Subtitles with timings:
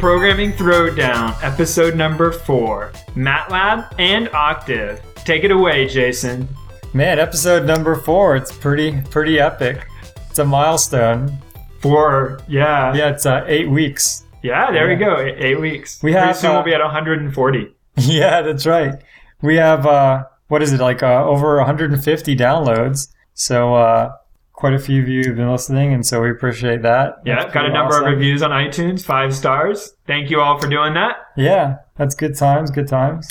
[0.00, 5.02] Programming Throwdown, episode number four MATLAB and Octave.
[5.26, 6.48] Take it away, Jason.
[6.94, 8.34] Man, episode number four.
[8.34, 9.86] It's pretty pretty epic.
[10.30, 11.36] It's a milestone.
[11.80, 12.94] Four, yeah.
[12.94, 14.24] Yeah, it's uh, eight weeks.
[14.42, 15.18] Yeah, there we go.
[15.18, 16.02] Eight, eight weeks.
[16.02, 17.74] We Pretty have, soon uh, we'll be at 140.
[17.96, 18.94] Yeah, that's right.
[19.42, 23.08] We have uh, what is it like uh, over 150 downloads.
[23.34, 24.12] So uh,
[24.60, 27.22] quite a few of you have been listening, and so we appreciate that.
[27.24, 29.94] Yeah, That's got a number of reviews on iTunes, five stars.
[30.06, 31.16] Thank you all for doing that.
[31.34, 32.70] Yeah, that's good times.
[32.70, 33.30] Good times.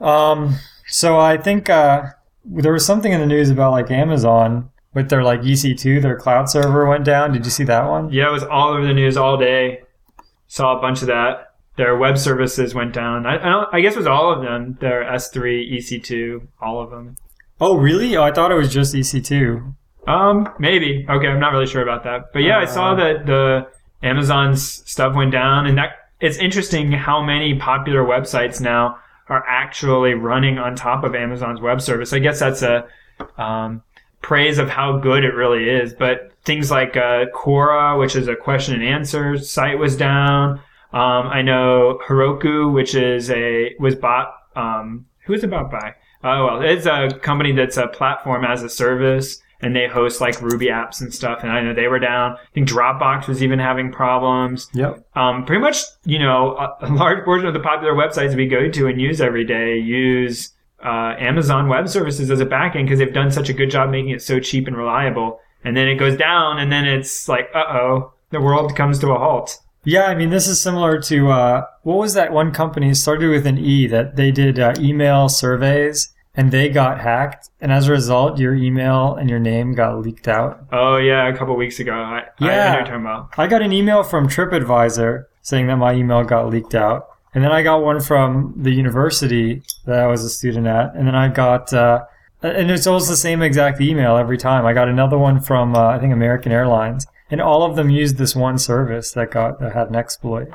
[0.00, 0.54] Um,
[0.86, 2.06] so I think uh,
[2.42, 6.48] there was something in the news about like Amazon with their like EC2, their cloud
[6.48, 7.32] server went down.
[7.32, 8.10] Did you see that one?
[8.10, 9.82] Yeah, it was all over the news all day.
[10.46, 11.52] Saw a bunch of that.
[11.76, 13.26] Their web services went down.
[13.26, 14.78] I, I, don't, I guess it was all of them.
[14.80, 17.16] Their S3, EC2, all of them.
[17.60, 18.16] Oh, really?
[18.16, 19.74] Oh, I thought it was just EC2.
[20.06, 21.06] Um, maybe.
[21.08, 22.32] Okay, I'm not really sure about that.
[22.32, 22.94] But yeah, I saw Uh.
[22.96, 23.66] that the
[24.02, 30.14] Amazon's stuff went down, and that it's interesting how many popular websites now are actually
[30.14, 32.12] running on top of Amazon's web service.
[32.12, 32.86] I guess that's a
[33.38, 33.82] um,
[34.20, 35.94] praise of how good it really is.
[35.94, 40.60] But things like uh, Quora, which is a question and answer site, was down.
[40.92, 44.34] Um, I know Heroku, which is a was bought.
[44.54, 45.94] Um, who is it bought by?
[46.22, 50.42] Oh well, it's a company that's a platform as a service, and they host like
[50.42, 51.38] Ruby apps and stuff.
[51.42, 52.32] And I know they were down.
[52.32, 54.68] I think Dropbox was even having problems.
[54.74, 55.06] Yep.
[55.16, 58.68] Um, pretty much, you know, a, a large portion of the popular websites we go
[58.68, 60.50] to and use every day use
[60.84, 64.10] uh, Amazon Web Services as a backend because they've done such a good job making
[64.10, 65.40] it so cheap and reliable.
[65.64, 69.12] And then it goes down, and then it's like, uh oh, the world comes to
[69.12, 69.58] a halt.
[69.84, 73.46] Yeah, I mean, this is similar to uh, what was that one company started with
[73.46, 77.92] an E that they did uh, email surveys and they got hacked, and as a
[77.92, 80.64] result, your email and your name got leaked out.
[80.72, 81.92] Oh yeah, a couple weeks ago.
[81.92, 82.96] I, I, I know Yeah.
[82.96, 83.30] about.
[83.38, 87.52] I got an email from TripAdvisor saying that my email got leaked out, and then
[87.52, 91.28] I got one from the university that I was a student at, and then I
[91.28, 91.72] got.
[91.72, 92.04] Uh,
[92.42, 94.66] and it's always the same exact email every time.
[94.66, 98.18] I got another one from uh, I think American Airlines, and all of them used
[98.18, 100.48] this one service that got that had an exploit.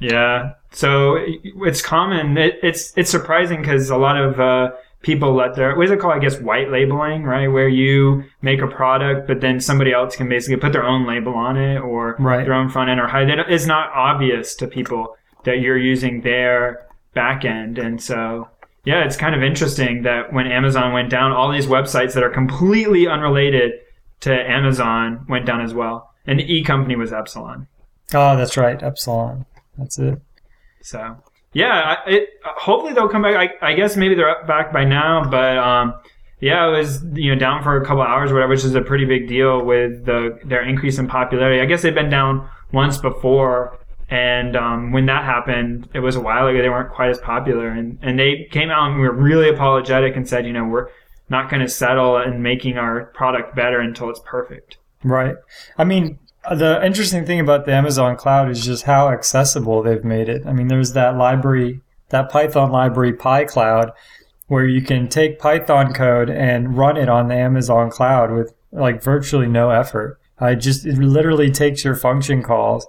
[0.00, 0.54] Yeah.
[0.72, 2.36] So it's common.
[2.36, 4.72] It, it's it's surprising because a lot of uh,
[5.04, 6.14] people let their what is it called?
[6.14, 7.46] I guess white labeling, right?
[7.46, 11.34] Where you make a product, but then somebody else can basically put their own label
[11.34, 12.44] on it or Right.
[12.44, 13.38] their own front end or hide it.
[13.48, 18.48] It's not obvious to people that you're using their back end, and so.
[18.86, 22.28] Yeah, it's kind of interesting that when Amazon went down, all these websites that are
[22.28, 23.72] completely unrelated
[24.20, 26.10] to Amazon went down as well.
[26.26, 27.66] And the e company was Epsilon.
[28.12, 29.46] Oh, that's right, Epsilon.
[29.78, 30.20] That's it.
[30.82, 31.16] So
[31.54, 33.52] yeah, it, hopefully they'll come back.
[33.62, 35.94] I, I guess maybe they're back by now, but um,
[36.40, 38.82] yeah, it was you know down for a couple hours, or whatever, which is a
[38.82, 41.60] pretty big deal with the their increase in popularity.
[41.60, 43.78] I guess they've been down once before,
[44.10, 46.60] and um, when that happened, it was a while ago.
[46.60, 50.28] They weren't quite as popular, and and they came out and were really apologetic and
[50.28, 50.88] said, you know, we're
[51.28, 54.76] not going to settle in making our product better until it's perfect.
[55.04, 55.36] Right.
[55.78, 56.18] I mean,
[56.50, 60.46] the interesting thing about the Amazon cloud is just how accessible they've made it.
[60.46, 63.92] I mean, there's that library, that Python library PiCloud,
[64.48, 69.02] where you can take Python code and run it on the Amazon cloud with like
[69.02, 70.18] virtually no effort.
[70.38, 72.86] I just, it literally takes your function calls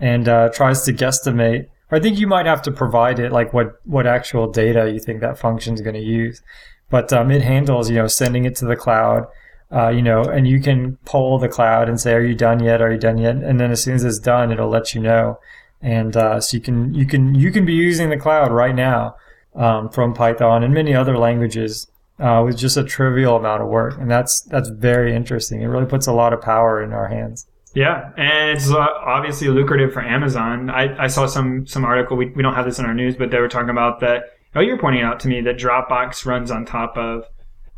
[0.00, 1.68] and uh, tries to guesstimate.
[1.90, 5.20] I think you might have to provide it like what, what actual data you think
[5.20, 6.42] that function is going to use.
[6.90, 9.26] But um, it handles, you know, sending it to the cloud,
[9.72, 12.80] uh, you know, and you can poll the cloud and say, "Are you done yet?
[12.80, 15.38] Are you done yet?" And then as soon as it's done, it'll let you know.
[15.82, 19.16] And uh, so you can you can you can be using the cloud right now
[19.54, 21.88] um, from Python and many other languages
[22.18, 25.62] uh, with just a trivial amount of work, and that's that's very interesting.
[25.62, 27.46] It really puts a lot of power in our hands.
[27.74, 30.70] Yeah, and it's uh, obviously lucrative for Amazon.
[30.70, 32.16] I, I saw some some article.
[32.16, 34.22] We, we don't have this in our news, but they were talking about that.
[34.54, 37.24] Oh, you're pointing out to me that Dropbox runs on top of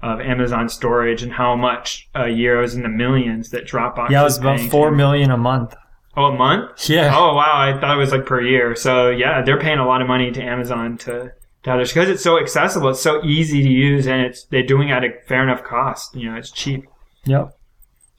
[0.03, 4.11] of Amazon storage and how much a year is in the millions that Dropbox.
[4.11, 5.75] Yeah, it was about four to- million a month.
[6.17, 6.89] Oh, a month?
[6.91, 7.15] Yeah.
[7.17, 7.61] Oh, wow!
[7.61, 8.75] I thought it was like per year.
[8.75, 12.09] So yeah, they're paying a lot of money to Amazon to to have this because
[12.09, 12.89] it's so accessible.
[12.89, 16.17] It's so easy to use, and it's they're doing it at a fair enough cost.
[16.17, 16.87] You know, it's cheap.
[17.25, 17.55] Yep.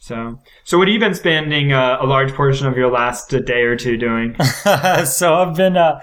[0.01, 3.39] So, so what have you been spending uh, a large portion of your last uh,
[3.39, 4.33] day or two doing?
[5.05, 6.01] so I've been uh,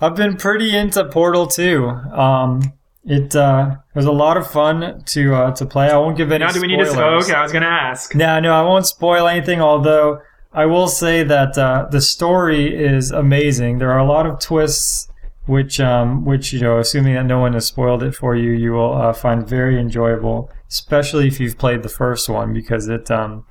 [0.00, 1.86] I've been pretty into Portal 2.
[1.86, 2.72] Um,
[3.06, 5.88] it uh, was a lot of fun to uh, to play.
[5.90, 6.82] I won't give any now, do we need to?
[6.82, 7.24] Oh, spoilers.
[7.24, 8.14] okay, I was gonna ask.
[8.14, 9.60] No, no, I won't spoil anything.
[9.60, 10.20] Although
[10.52, 13.78] I will say that uh, the story is amazing.
[13.78, 15.08] There are a lot of twists,
[15.46, 18.72] which, um, which you know, assuming that no one has spoiled it for you, you
[18.72, 20.50] will uh, find very enjoyable.
[20.68, 23.44] Especially if you've played the first one, because it, um,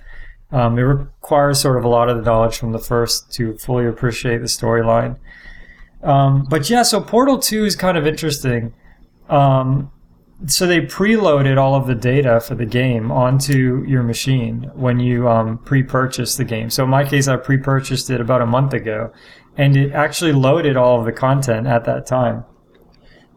[0.52, 3.88] Um, it requires sort of a lot of the knowledge from the first to fully
[3.88, 5.18] appreciate the storyline.
[6.04, 8.74] Um, but yeah, so Portal 2 is kind of interesting.
[9.30, 9.92] Um,
[10.48, 15.30] so they preloaded all of the data for the game onto your machine when you
[15.30, 16.70] um, pre-purchased the game.
[16.70, 19.12] So in my case, I pre-purchased it about a month ago,
[19.58, 22.44] and it actually loaded all of the content at that time.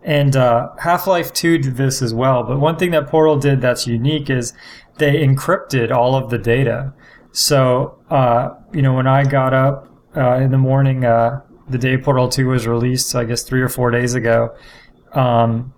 [0.02, 2.43] And uh, Half-Life 2 did this as well.
[2.43, 4.52] But one thing that Portal did that's unique is
[4.96, 6.93] they encrypted all of the data.
[7.32, 11.96] So uh, you know, when I got up uh, in the morning, uh, the day
[11.96, 14.55] Portal 2 was released, I guess three or four days ago.
[15.12, 15.75] Um,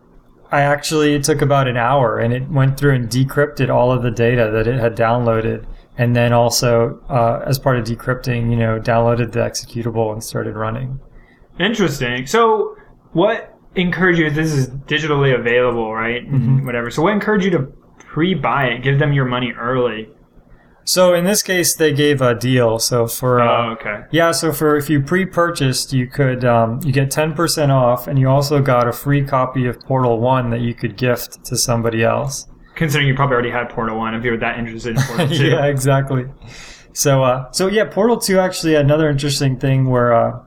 [0.52, 4.02] I actually it took about an hour and it went through and decrypted all of
[4.02, 5.64] the data that it had downloaded
[5.96, 10.56] and then also uh, as part of decrypting you know downloaded the executable and started
[10.56, 10.98] running
[11.60, 12.26] Interesting.
[12.26, 12.74] So,
[13.12, 14.30] what encouraged you?
[14.30, 16.24] This is digitally available, right?
[16.24, 16.90] And Whatever.
[16.90, 17.62] So, what encouraged you to
[17.98, 18.82] pre-buy it?
[18.82, 20.08] Give them your money early.
[20.84, 24.02] So in this case they gave a deal so for uh, Oh, okay.
[24.10, 28.28] yeah so for if you pre-purchased you could um, you get 10% off and you
[28.28, 32.46] also got a free copy of portal 1 that you could gift to somebody else
[32.76, 35.48] Considering you probably already had Portal One, if you were that interested in Portal Two.
[35.48, 36.24] yeah, exactly.
[36.94, 40.40] So, uh, so yeah, Portal Two actually another interesting thing where uh,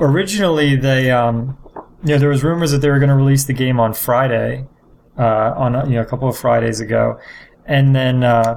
[0.00, 1.56] originally they, um,
[2.02, 4.66] you know, there was rumors that they were going to release the game on Friday,
[5.18, 7.18] uh, on you know a couple of Fridays ago,
[7.66, 8.56] and then uh,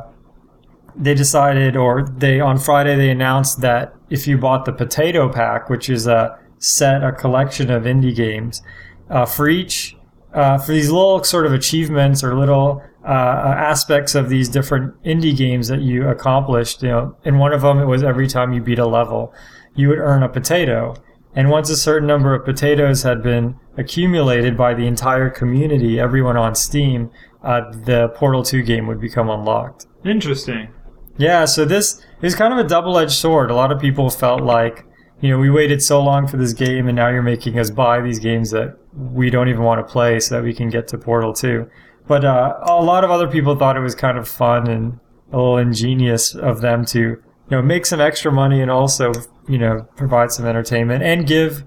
[0.95, 5.69] they decided, or they on Friday they announced that if you bought the Potato Pack,
[5.69, 8.61] which is a set, a collection of indie games,
[9.09, 9.95] uh, for each
[10.33, 13.07] uh, for these little sort of achievements or little uh,
[13.57, 16.81] aspects of these different indie games that you accomplished.
[16.83, 19.33] You know, in one of them, it was every time you beat a level,
[19.75, 20.95] you would earn a potato.
[21.33, 26.37] And once a certain number of potatoes had been accumulated by the entire community, everyone
[26.37, 27.09] on Steam,
[27.43, 29.87] uh, the Portal 2 game would become unlocked.
[30.03, 30.69] Interesting.
[31.21, 33.51] Yeah, so this is kind of a double edged sword.
[33.51, 34.85] A lot of people felt like,
[35.19, 38.01] you know, we waited so long for this game and now you're making us buy
[38.01, 40.97] these games that we don't even want to play so that we can get to
[40.97, 41.69] Portal 2.
[42.07, 44.99] But uh, a lot of other people thought it was kind of fun and
[45.31, 47.21] a little ingenious of them to, you
[47.51, 49.11] know, make some extra money and also,
[49.47, 51.63] you know, provide some entertainment and give,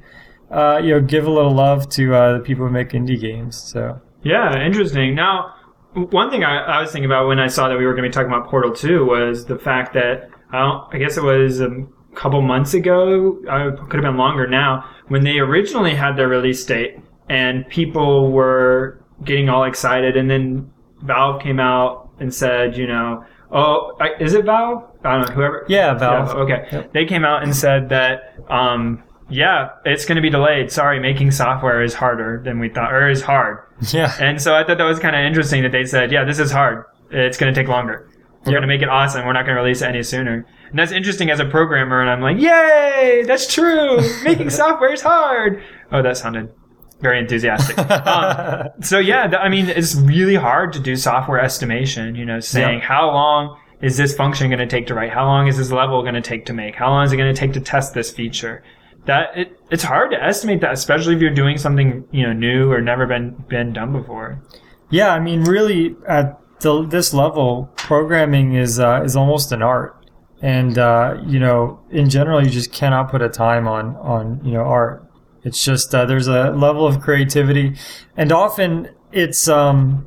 [0.50, 3.56] uh, you know, give a little love to uh, the people who make indie games.
[3.56, 5.14] So, Yeah, interesting.
[5.14, 5.54] Now,
[5.94, 8.08] one thing I, I was thinking about when I saw that we were going to
[8.08, 11.60] be talking about Portal 2 was the fact that I, don't, I guess it was
[11.60, 16.28] a couple months ago, uh, could have been longer now, when they originally had their
[16.28, 16.98] release date
[17.28, 20.70] and people were getting all excited, and then
[21.02, 24.82] Valve came out and said, you know, oh, is it Valve?
[25.04, 25.64] I don't know, whoever.
[25.68, 26.28] yeah, Valve.
[26.28, 26.68] Yeah, okay.
[26.72, 26.92] Yep.
[26.92, 30.70] They came out and said that, um, yeah, it's going to be delayed.
[30.70, 33.58] Sorry, making software is harder than we thought, or is hard.
[33.92, 34.14] Yeah.
[34.20, 36.50] And so I thought that was kind of interesting that they said, yeah, this is
[36.52, 36.84] hard.
[37.10, 38.08] It's going to take longer.
[38.46, 38.60] We're Yep.
[38.60, 39.26] going to make it awesome.
[39.26, 40.46] We're not going to release it any sooner.
[40.70, 42.00] And that's interesting as a programmer.
[42.00, 43.98] And I'm like, yay, that's true.
[44.24, 45.62] Making software is hard.
[45.90, 46.52] Oh, that sounded
[47.00, 47.78] very enthusiastic.
[47.78, 52.40] um, so yeah, th- I mean, it's really hard to do software estimation, you know,
[52.40, 52.84] saying Yeah.
[52.84, 55.10] how long is this function going to take to write?
[55.12, 56.74] How long is this level going to take to make?
[56.76, 58.62] How long is it going to take to test this feature?
[59.06, 62.72] That it, it's hard to estimate that, especially if you're doing something you know new
[62.72, 64.42] or never been been done before.
[64.90, 70.06] Yeah, I mean, really, at the, this level, programming is uh, is almost an art,
[70.40, 74.52] and uh, you know, in general, you just cannot put a time on on you
[74.52, 75.06] know art.
[75.42, 77.76] It's just uh, there's a level of creativity,
[78.16, 80.06] and often it's um,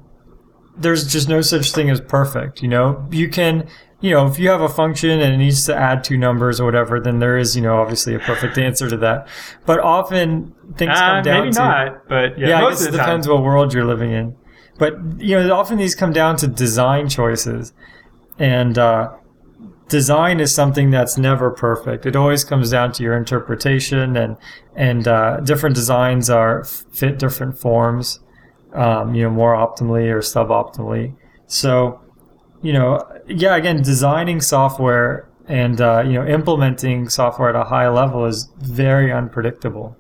[0.76, 2.62] there's just no such thing as perfect.
[2.62, 3.68] You know, you can.
[4.00, 6.66] You know, if you have a function and it needs to add two numbers or
[6.66, 9.28] whatever, then there is, you know, obviously a perfect answer to that.
[9.66, 12.82] But often things Uh, come down to maybe to not, but yeah, yeah, I guess
[12.82, 13.08] of it the time.
[13.08, 14.36] depends what world you're living in.
[14.78, 17.74] But you know, often these come down to design choices,
[18.38, 19.10] and uh,
[19.90, 22.06] design is something that's never perfect.
[22.06, 24.38] It always comes down to your interpretation, and
[24.76, 28.20] and uh, different designs are fit different forms,
[28.76, 31.16] um, you know, more optimally or suboptimally.
[31.48, 32.00] So,
[32.62, 37.88] you know, yeah, again, designing software and uh, you know implementing software at a high
[37.90, 39.96] level is very unpredictable.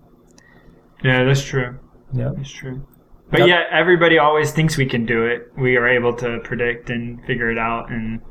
[1.03, 1.79] Yeah, that's true.
[2.13, 2.31] Yeah.
[2.35, 2.85] That's true.
[3.29, 3.47] But Yep.
[3.49, 5.51] yeah, everybody always thinks we can do it.
[5.57, 8.21] We are able to predict and figure it out and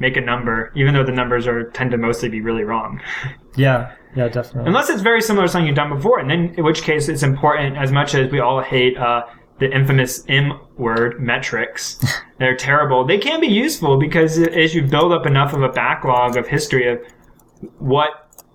[0.00, 3.00] make a number, even though the numbers are tend to mostly be really wrong.
[3.56, 4.66] Yeah, yeah, definitely.
[4.66, 7.22] Unless it's very similar to something you've done before, and then in which case it's
[7.22, 9.22] important as much as we all hate uh,
[9.58, 12.02] the infamous M word metrics.
[12.38, 13.04] They're terrible.
[13.04, 16.88] They can be useful because as you build up enough of a backlog of history
[16.88, 17.00] of
[17.78, 18.10] what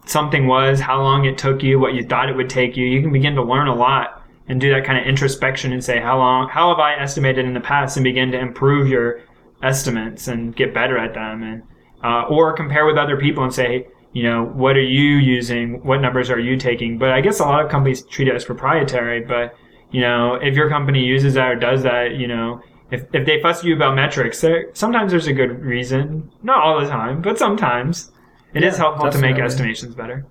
[0.06, 3.02] something was, how long it took you, what you thought it would take you, you
[3.02, 6.18] can begin to learn a lot and do that kind of introspection and say how
[6.18, 9.22] long, how have I estimated in the past, and begin to improve your
[9.62, 11.64] estimates and get better at them and
[12.04, 15.84] uh, or compare with other people and say, you know, what are you using?
[15.84, 16.98] What numbers are you taking?
[16.98, 19.22] But I guess a lot of companies treat it as proprietary.
[19.22, 19.56] But
[19.92, 23.42] you know, if your company uses that or does that, you know, if, if they
[23.42, 24.44] fuss you about metrics,
[24.74, 26.32] sometimes there's a good reason.
[26.42, 28.12] Not all the time, but sometimes
[28.54, 30.26] it is Yeah, helpful to make estimations better.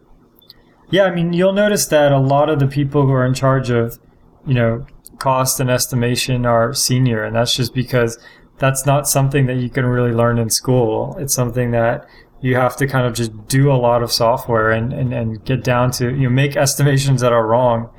[0.90, 3.70] Yeah, I mean, you'll notice that a lot of the people who are in charge
[3.70, 3.98] of,
[4.46, 4.86] you know,
[5.18, 8.18] cost and estimation are senior, and that's just because
[8.58, 11.16] that's not something that you can really learn in school.
[11.18, 12.06] It's something that
[12.40, 15.62] you have to kind of just do a lot of software and, and, and get
[15.62, 17.90] down to, you know, make estimations that are wrong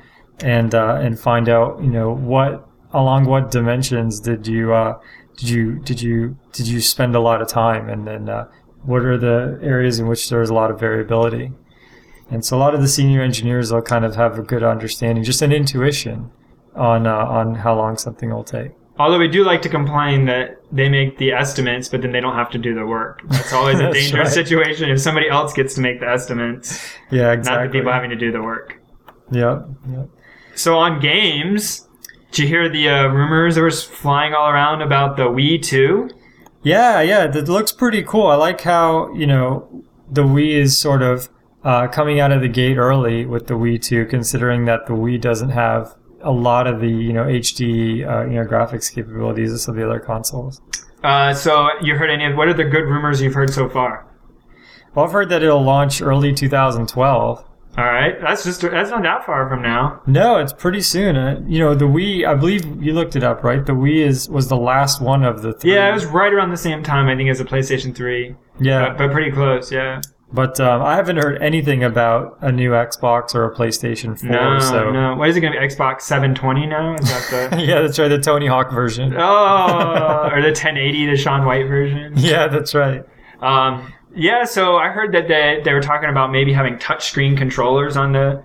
[0.42, 4.98] and, uh, and find out, you know, what, along what dimensions did you, uh,
[5.36, 7.88] did you, did you, did you spend a lot of time?
[7.88, 8.48] And then, uh,
[8.82, 11.52] what are the areas in which there's a lot of variability?
[12.30, 15.24] And so a lot of the senior engineers will kind of have a good understanding,
[15.24, 16.30] just an intuition
[16.76, 18.70] on uh, on how long something will take.
[18.98, 22.36] Although we do like to complain that they make the estimates, but then they don't
[22.36, 23.22] have to do the work.
[23.28, 24.46] That's always a That's dangerous right.
[24.46, 28.10] situation if somebody else gets to make the estimates, Yeah, exactly not the people having
[28.10, 28.80] to do the work.
[29.32, 29.68] Yep.
[29.90, 30.08] yep.
[30.60, 31.88] So on games,
[32.30, 36.10] did you hear the uh, rumors that was flying all around about the Wii 2?
[36.62, 38.26] Yeah, yeah, that looks pretty cool.
[38.26, 39.66] I like how you know
[40.10, 41.30] the Wii is sort of
[41.64, 45.18] uh, coming out of the gate early with the Wii 2, considering that the Wii
[45.18, 49.60] doesn't have a lot of the you know HD uh, you know graphics capabilities of
[49.62, 50.60] some of the other consoles.
[51.02, 54.06] Uh, so you heard any of what are the good rumors you've heard so far?
[54.94, 57.46] Well, I've heard that it'll launch early 2012.
[57.78, 60.02] All right, that's just that's not that far from now.
[60.06, 61.16] No, it's pretty soon.
[61.16, 62.26] Uh, you know, the Wii.
[62.26, 63.64] I believe you looked it up, right?
[63.64, 65.74] The Wii is was the last one of the three.
[65.74, 68.88] Yeah, it was right around the same time I think as the PlayStation 3, Yeah,
[68.88, 69.70] but, but pretty close.
[69.70, 70.00] Yeah.
[70.32, 74.30] but um, I haven't heard anything about a new Xbox or a PlayStation Four.
[74.30, 75.14] No, so no.
[75.14, 75.64] What is it going to be?
[75.66, 76.94] Xbox 720 now?
[76.96, 78.08] Is that the yeah, that's right.
[78.08, 79.14] The Tony Hawk version.
[79.16, 82.14] oh, or the 1080, the Shaun White version?
[82.16, 83.04] Yeah, that's right.
[83.40, 87.96] Um, yeah, so I heard that they, they were talking about maybe having touchscreen controllers
[87.96, 88.42] on the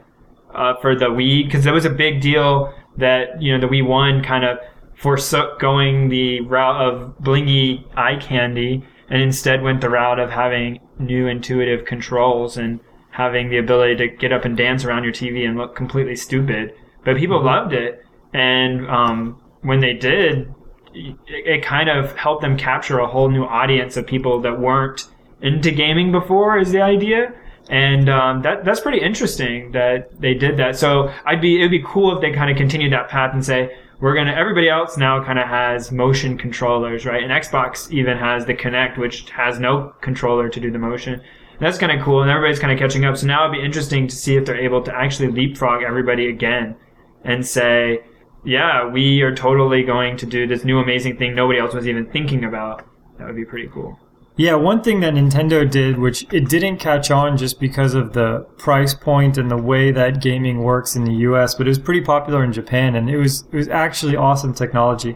[0.53, 3.85] uh, for the Wii because there was a big deal that you know the Wii
[3.85, 4.57] One kind of
[4.95, 10.79] forsook going the route of blingy eye candy and instead went the route of having
[10.97, 12.79] new intuitive controls and
[13.11, 16.73] having the ability to get up and dance around your TV and look completely stupid.
[17.03, 18.03] But people loved it,
[18.33, 20.53] and um, when they did,
[20.93, 25.07] it, it kind of helped them capture a whole new audience of people that weren't
[25.41, 27.33] into gaming before is the idea.
[27.69, 30.75] And um, that that's pretty interesting that they did that.
[30.75, 33.75] So i'd be it'd be cool if they kind of continued that path and say
[33.99, 37.23] we're gonna everybody else now kind of has motion controllers right?
[37.23, 41.21] And xbox even has the Kinect, which has no controller to do the motion.
[41.59, 43.17] That's kind of cool and everybody's kind of catching up.
[43.17, 46.75] So now it'd be interesting to see if they're able to actually leapfrog everybody again
[47.23, 48.03] and say
[48.43, 52.05] yeah we are totally going to do this new amazing thing nobody else was even
[52.11, 52.85] thinking about.
[53.17, 53.97] That would be pretty cool
[54.37, 58.39] Yeah, one thing that Nintendo did, which it didn't catch on just because of the
[58.57, 62.01] price point and the way that gaming works in the US, but it was pretty
[62.01, 65.15] popular in Japan and it was it was actually awesome technology.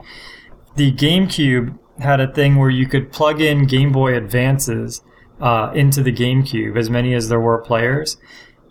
[0.75, 5.01] The GameCube had a thing where you could plug in Game Boy Advances
[5.41, 8.15] uh, into the GameCube, as many as there were players,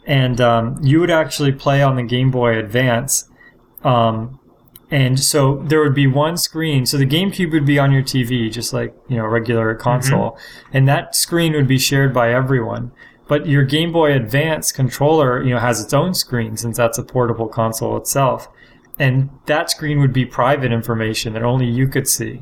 [0.06, 3.28] and um, you would actually play on the Game Boy Advance.
[3.84, 4.40] Um,
[4.90, 6.86] and so there would be one screen.
[6.86, 10.38] So the GameCube would be on your TV, just like, you know, a regular console.
[10.72, 12.92] And that screen would be shared by everyone.
[13.26, 17.04] But your Game Boy Advance controller, you know, has its own screen since that's a
[17.04, 18.48] portable console itself.
[18.98, 22.40] And that screen would be private information that only you could see.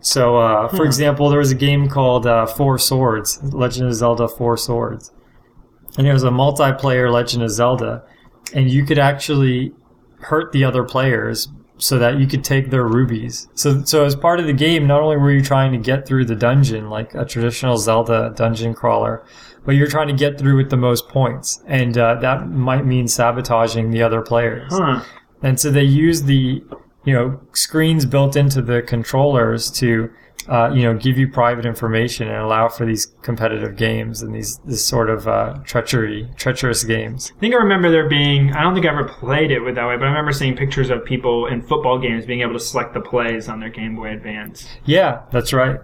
[0.00, 4.26] So, uh, for example, there was a game called uh, Four Swords, Legend of Zelda
[4.26, 5.12] Four Swords.
[5.98, 8.02] And it was a multiplayer Legend of Zelda.
[8.54, 9.72] And you could actually
[10.20, 11.48] hurt the other players
[11.82, 13.48] so that you could take their rubies.
[13.54, 16.26] So, so as part of the game, not only were you trying to get through
[16.26, 19.24] the dungeon like a traditional Zelda dungeon crawler,
[19.64, 23.08] but you're trying to get through with the most points, and uh, that might mean
[23.08, 24.72] sabotaging the other players.
[24.72, 25.02] huh
[25.42, 26.62] And so they use the
[27.04, 30.08] you know screens built into the controllers to
[30.48, 34.58] uh, you know give you private information and allow for these competitive games and these
[34.64, 37.32] this sort of uh, treachery treacherous games.
[37.36, 39.86] I think I remember there being, I don't think I ever played it with that
[39.86, 42.94] way, but I remember seeing pictures of people in football games being able to select
[42.94, 44.66] the plays on their Game Boy Advance.
[44.84, 45.78] Yeah, that's right.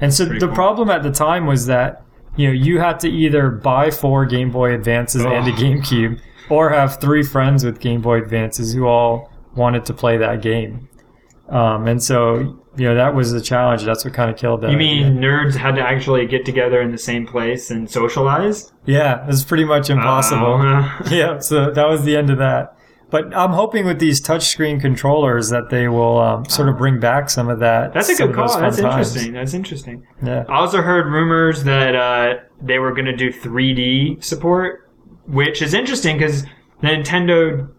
[0.00, 0.54] And so Pretty the cool.
[0.54, 2.04] problem at the time was that
[2.36, 5.58] you know you had to either buy four Game Boy Advances and a Ugh.
[5.58, 10.42] GameCube, or have three friends with Game Boy Advances who all wanted to play that
[10.42, 10.88] game.
[11.48, 13.84] Um, and so you know that was the challenge.
[13.84, 14.70] That's what kind of killed that.
[14.70, 15.10] You idea.
[15.10, 18.72] mean nerds had to actually get together in the same place and socialize?
[18.86, 20.54] Yeah, it's pretty much impossible.
[20.54, 22.76] Uh, yeah, so that was the end of that.
[23.10, 27.28] But I'm hoping with these touchscreen controllers that they will um, sort of bring back
[27.28, 27.92] some of that.
[27.92, 28.48] That's a good call.
[28.58, 29.14] That's times.
[29.14, 29.32] interesting.
[29.34, 30.06] That's interesting.
[30.22, 30.46] Yeah.
[30.48, 34.90] I also heard rumors that uh, they were going to do 3D support,
[35.26, 36.46] which is interesting because
[36.82, 37.70] Nintendo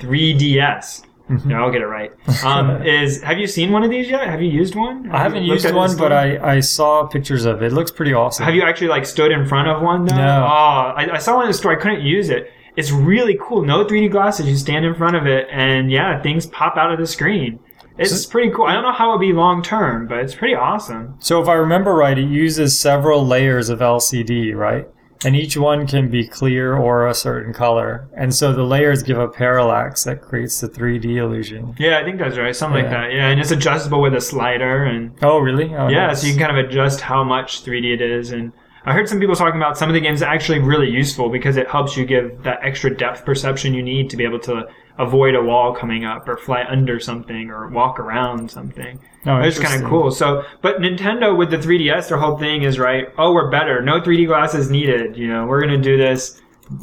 [0.00, 1.04] 3DS.
[1.32, 1.50] Mm-hmm.
[1.50, 2.12] Yeah, I'll get it right.
[2.44, 4.26] Um, is have you seen one of these yet?
[4.26, 5.10] Have you used one?
[5.10, 7.66] I haven't Have you looked used one, but I, I saw pictures of it.
[7.66, 8.44] It looks pretty awesome.
[8.44, 10.16] Have you actually like stood in front of one though?
[10.16, 10.44] No.
[10.44, 11.72] Oh, I, I saw one in the store.
[11.72, 12.50] I couldn't use it.
[12.76, 13.62] It's really cool.
[13.62, 14.48] No 3D glasses.
[14.48, 17.58] You stand in front of it, and yeah, things pop out of the screen.
[17.98, 18.64] It's pretty cool.
[18.64, 21.16] I don't know how it'll be long term, but it's pretty awesome.
[21.18, 24.88] So if I remember right, it uses several layers of LCD, right?
[25.24, 28.08] And each one can be clear or a certain color.
[28.16, 31.74] And so the layers give a parallax that creates the 3D illusion.
[31.78, 32.54] Yeah, I think that's right.
[32.54, 33.12] Something like that.
[33.12, 35.74] Yeah, and it's adjustable with a slider, and Oh, really?
[35.74, 36.22] Oh, yeah, nice.
[36.22, 38.32] so you can kind of adjust how much 3D it is.
[38.32, 38.52] And
[38.84, 41.68] I heard some people talking about some of the games actually really useful because it
[41.68, 45.42] helps you give that extra depth perception you need to be able to avoid a
[45.42, 48.98] wall coming up or fly under something or walk around something.
[49.24, 50.10] Oh, It's kind of cool.
[50.10, 53.06] So, but Nintendo with the 3DS, their whole thing is right.
[53.18, 53.80] Oh, we're better.
[53.80, 55.16] No 3D glasses needed.
[55.16, 56.40] You know, we're gonna do this.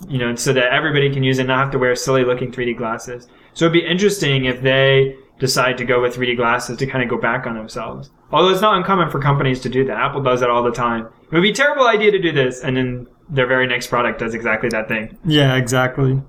[0.08, 2.52] You know, so that everybody can use it, and not have to wear silly looking
[2.52, 3.28] 3D glasses.
[3.54, 7.10] So it'd be interesting if they decide to go with 3D glasses to kind of
[7.10, 8.12] go back on themselves.
[8.32, 9.98] Although it's not uncommon for companies to do that.
[9.98, 11.08] Apple does that all the time.
[11.32, 14.20] It would be a terrible idea to do this, and then their very next product
[14.20, 15.18] does exactly that thing.
[15.26, 16.22] Yeah, exactly.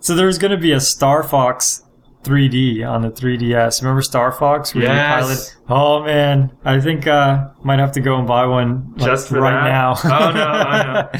[0.00, 1.82] So there's going to be a Star Fox
[2.24, 3.80] 3D on the 3DS.
[3.80, 4.74] Remember Star Fox?
[4.74, 5.22] Yes.
[5.22, 9.30] pilot- Oh man, I think uh might have to go and buy one like, Just
[9.30, 9.64] right that?
[9.68, 9.94] now.
[10.04, 11.18] Oh, no, oh,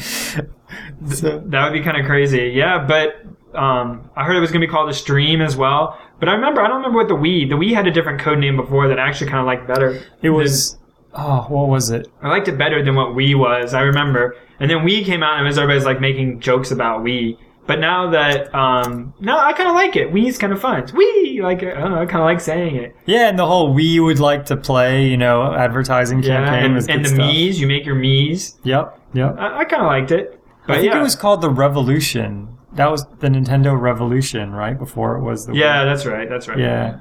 [1.05, 2.51] so, That would be kind of crazy.
[2.53, 3.23] Yeah, but
[3.55, 5.99] um, I heard it was going to be called a stream as well.
[6.19, 7.49] But I remember, I don't remember what the Wii.
[7.49, 10.03] The Wii had a different code name before that I actually kind of liked better.
[10.21, 10.77] it was
[11.13, 12.07] oh, what was it?
[12.21, 13.73] I liked it better than what Wii was.
[13.73, 14.35] I remember.
[14.59, 17.37] And then Wii came out and it was everybody's like making jokes about Wii.
[17.69, 20.11] But now that um, no, I kind of like it.
[20.11, 20.79] Wii's kind of fun.
[20.79, 22.95] It's Wii, like I don't know, I kind of like saying it.
[23.05, 26.89] Yeah, and the whole we would like to play, you know, advertising Yeah, campaign and,
[26.89, 27.19] and the stuff.
[27.19, 28.57] Mii's, you make your Mii's.
[28.63, 29.35] Yep, yep.
[29.37, 30.41] I, I kind of liked it.
[30.65, 32.57] But I think yeah, it was called the Revolution.
[32.73, 34.77] That was the Nintendo Revolution, right?
[34.77, 36.29] Before it was the yeah, that's right.
[36.29, 36.59] That's right.
[36.59, 36.99] yeah.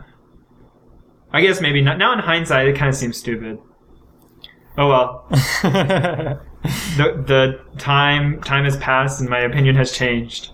[1.33, 1.99] I guess maybe not.
[1.99, 3.59] Now in hindsight, it kind of seems stupid.
[4.79, 5.27] Oh well.
[5.31, 6.41] the
[6.97, 10.53] the time time has passed and my opinion has changed.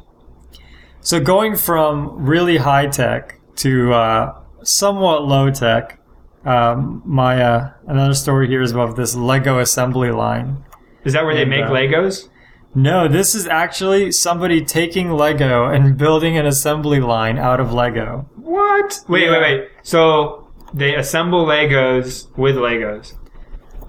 [1.00, 6.00] so going from really high tech to uh, somewhat low tech,
[6.44, 10.64] um, my uh, another story here is about this Lego assembly line.
[11.04, 12.28] Is that where they make uh, Legos?
[12.74, 18.28] No, this is actually somebody taking Lego and building an assembly line out of Lego.
[18.36, 19.00] What?
[19.08, 19.30] Wait, Yeah.
[19.32, 19.68] wait, wait.
[19.82, 23.14] So they assemble Legos with Legos.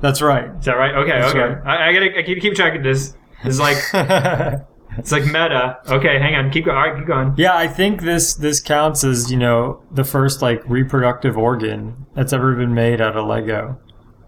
[0.01, 0.49] That's right.
[0.59, 0.93] Is that right?
[0.93, 1.39] Okay, That's okay.
[1.39, 1.65] right.
[1.65, 3.15] I, I gotta I keep keep track of this.
[3.43, 3.77] It's like
[4.97, 5.77] it's like meta.
[5.87, 6.51] Okay, hang on.
[6.51, 6.77] Keep going.
[6.77, 7.33] All right, keep going.
[7.37, 12.33] Yeah, I think this this counts as you know the first like reproductive organ that's
[12.33, 13.79] ever been made out of Lego,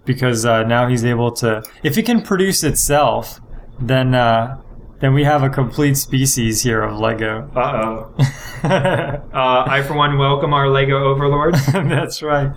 [0.06, 1.64] because uh, now he's able to.
[1.84, 3.40] If it can produce itself,
[3.80, 4.58] then uh,
[5.00, 7.50] then we have a complete species here of Lego.
[7.56, 8.14] Uh oh.
[8.64, 11.64] Uh, I for one welcome our Lego overlords.
[11.72, 12.52] that's right.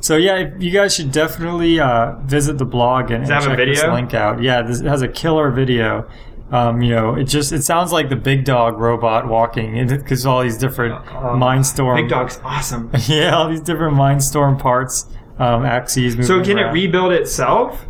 [0.00, 4.12] So yeah, you guys should definitely uh, visit the blog and, and check this link
[4.12, 4.42] out.
[4.42, 6.08] Yeah, this it has a killer video.
[6.50, 10.42] Um, you know, it just it sounds like the big dog robot walking because all
[10.42, 12.90] these different Uh, Mindstorm Big Dog's awesome.
[13.06, 15.06] yeah, all these different Mindstorm parts,
[15.38, 16.26] um, axes.
[16.26, 17.84] So can it rebuild itself,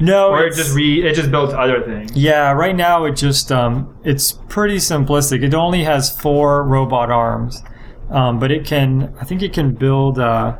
[0.00, 2.12] No, or it just re it just builds other things?
[2.16, 2.52] yeah.
[2.52, 5.42] Right now, it just um, it's pretty simplistic.
[5.44, 7.62] It only has four robot arms,
[8.10, 9.14] um, but it can.
[9.20, 10.18] I think it can build.
[10.18, 10.56] Uh,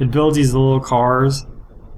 [0.00, 1.46] it builds these little cars.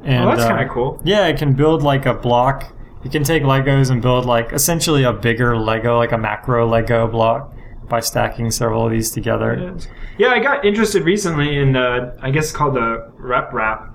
[0.03, 1.01] And, Oh, that's uh, kind of cool.
[1.05, 2.77] Yeah, it can build like a block.
[3.03, 7.07] You can take Legos and build like essentially a bigger Lego, like a macro Lego
[7.07, 7.55] block,
[7.89, 9.75] by stacking several of these together.
[10.19, 13.95] Yeah, I got interested recently in the, I guess it's called the RepRap,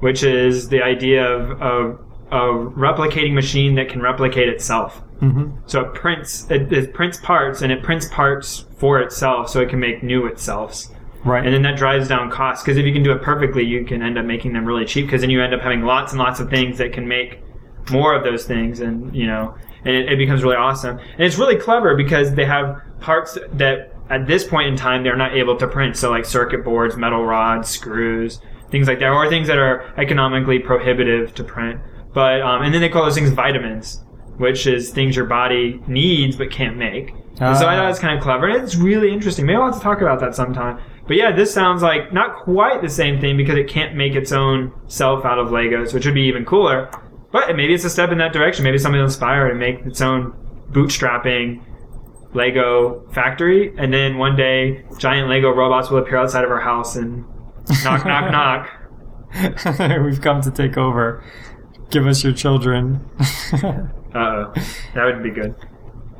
[0.00, 5.02] which is the idea of, of a replicating machine that can replicate itself.
[5.20, 9.60] hmm So it prints, it, it prints parts and it prints parts for itself so
[9.60, 10.84] it can make new itself.
[11.24, 11.44] Right.
[11.44, 14.02] And then that drives down costs because if you can do it perfectly, you can
[14.02, 16.38] end up making them really cheap because then you end up having lots and lots
[16.38, 17.40] of things that can make
[17.90, 20.98] more of those things and, you know, and it, it becomes really awesome.
[20.98, 25.16] And it's really clever because they have parts that at this point in time they're
[25.16, 25.96] not able to print.
[25.96, 30.58] So like circuit boards, metal rods, screws, things like that, or things that are economically
[30.58, 31.80] prohibitive to print.
[32.18, 34.02] But, um, and then they call those things vitamins,
[34.38, 37.10] which is things your body needs but can't make.
[37.40, 37.90] And so I thought Ah.
[37.90, 38.48] it's kind of clever.
[38.48, 39.46] And it's really interesting.
[39.46, 40.80] Maybe I'll have to talk about that sometime.
[41.06, 44.32] But yeah, this sounds like not quite the same thing because it can't make its
[44.32, 46.90] own self out of Legos, which would be even cooler.
[47.30, 48.64] But maybe it's a step in that direction.
[48.64, 50.32] Maybe something will inspire it and make its own
[50.72, 51.60] bootstrapping
[52.34, 56.96] Lego factory, and then one day giant Lego robots will appear outside of our house
[56.96, 57.24] and
[57.84, 58.62] knock, knock, knock.
[60.04, 61.22] We've come to take over.
[61.90, 63.08] Give us your children.
[64.14, 64.52] Uh oh,
[64.94, 65.54] that would be good.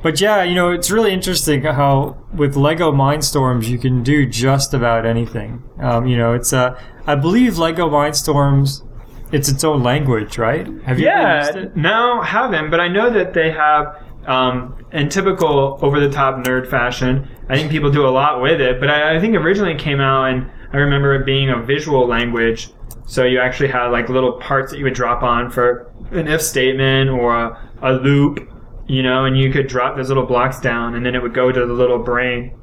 [0.03, 4.75] But yeah, you know, it's really interesting how with Lego Mindstorms you can do just
[4.75, 5.63] about anything.
[5.81, 8.83] Um, you know, it's uh, I believe Lego Mindstorms,
[9.31, 10.67] it's its own language, right?
[10.83, 11.75] Have you ever Yeah, used it?
[11.75, 14.03] no, haven't, but I know that they have.
[14.27, 18.79] Um, in typical over-the-top nerd fashion, I think people do a lot with it.
[18.79, 22.05] But I, I think originally it came out, and I remember it being a visual
[22.07, 22.69] language.
[23.09, 26.43] So you actually had like little parts that you would drop on for an if
[26.43, 28.47] statement or a, a loop,
[28.85, 31.51] you know, and you could drop those little blocks down, and then it would go
[31.51, 32.55] to the little brain,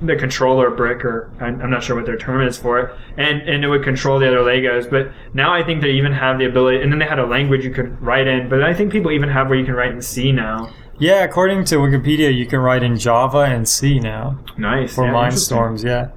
[0.00, 3.62] the controller brick, or I'm not sure what their term is for it, and and
[3.62, 4.88] it would control the other Legos.
[4.88, 7.62] But now I think they even have the ability, and then they had a language
[7.62, 8.48] you could write in.
[8.48, 10.72] But I think people even have where you can write in C now.
[10.98, 15.12] Yeah, according to Wikipedia, you can write in Java and C now Nice for yeah.
[15.12, 15.84] Mindstorms.
[15.84, 16.12] Yeah,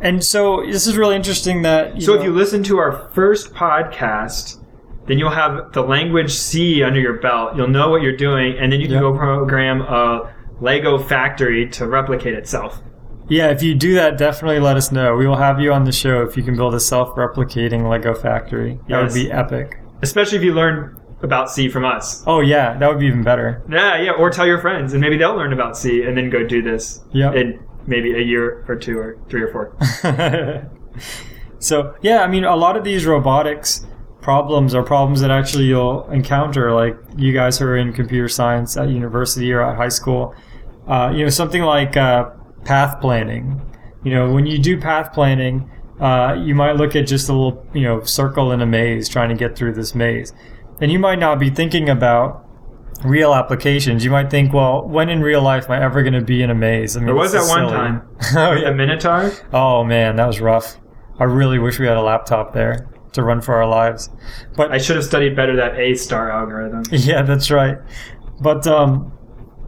[0.00, 1.94] and so this is really interesting that.
[1.96, 4.62] You So know, if you listen to our first podcast,
[5.06, 7.56] then you'll have the language C under your belt.
[7.56, 9.02] You'll know what you're doing, and then you can Yep.
[9.02, 10.30] go program a
[10.60, 12.82] Lego factory to replicate itself.
[13.28, 15.16] yeah, if you do that, definitely let us know.
[15.16, 18.78] We will have you on the show if you can build a self-replicating Lego factory.
[18.88, 19.14] That Yes.
[19.14, 19.78] would be epic.
[20.00, 22.22] Especially if you learn about C from us.
[22.26, 23.62] Oh yeah, that would be even better.
[23.68, 24.10] Yeah, yeah.
[24.12, 27.02] Or tell your friends, and maybe they'll learn about C, and then go do this
[27.12, 27.32] Yeah.
[27.32, 30.70] in maybe a year or two or three or four.
[31.58, 33.86] so yeah, I mean, a lot of these robotics
[34.20, 38.76] problems are problems that actually you'll encounter, like you guys who are in computer science
[38.76, 40.34] at university or at high school.
[40.88, 42.30] Uh, you know, something like uh,
[42.64, 43.60] path planning.
[44.04, 45.70] You know, when you do path planning,
[46.00, 49.28] uh, you might look at just a little, you know, circle in a maze trying
[49.30, 50.32] to get through this maze,
[50.80, 52.45] and you might not be thinking about
[53.04, 54.04] real applications.
[54.04, 56.50] You might think, well, when in real life am I ever going to be in
[56.50, 56.96] a maze?
[56.96, 57.72] I mean, There was that one silly.
[57.72, 58.08] time.
[58.36, 59.32] oh yeah, the Minotaur.
[59.52, 60.76] Oh man, that was rough.
[61.18, 64.10] I really wish we had a laptop there to run for our lives.
[64.56, 66.82] But I should have studied better that A star algorithm.
[66.90, 67.78] yeah, that's right.
[68.40, 69.12] But um,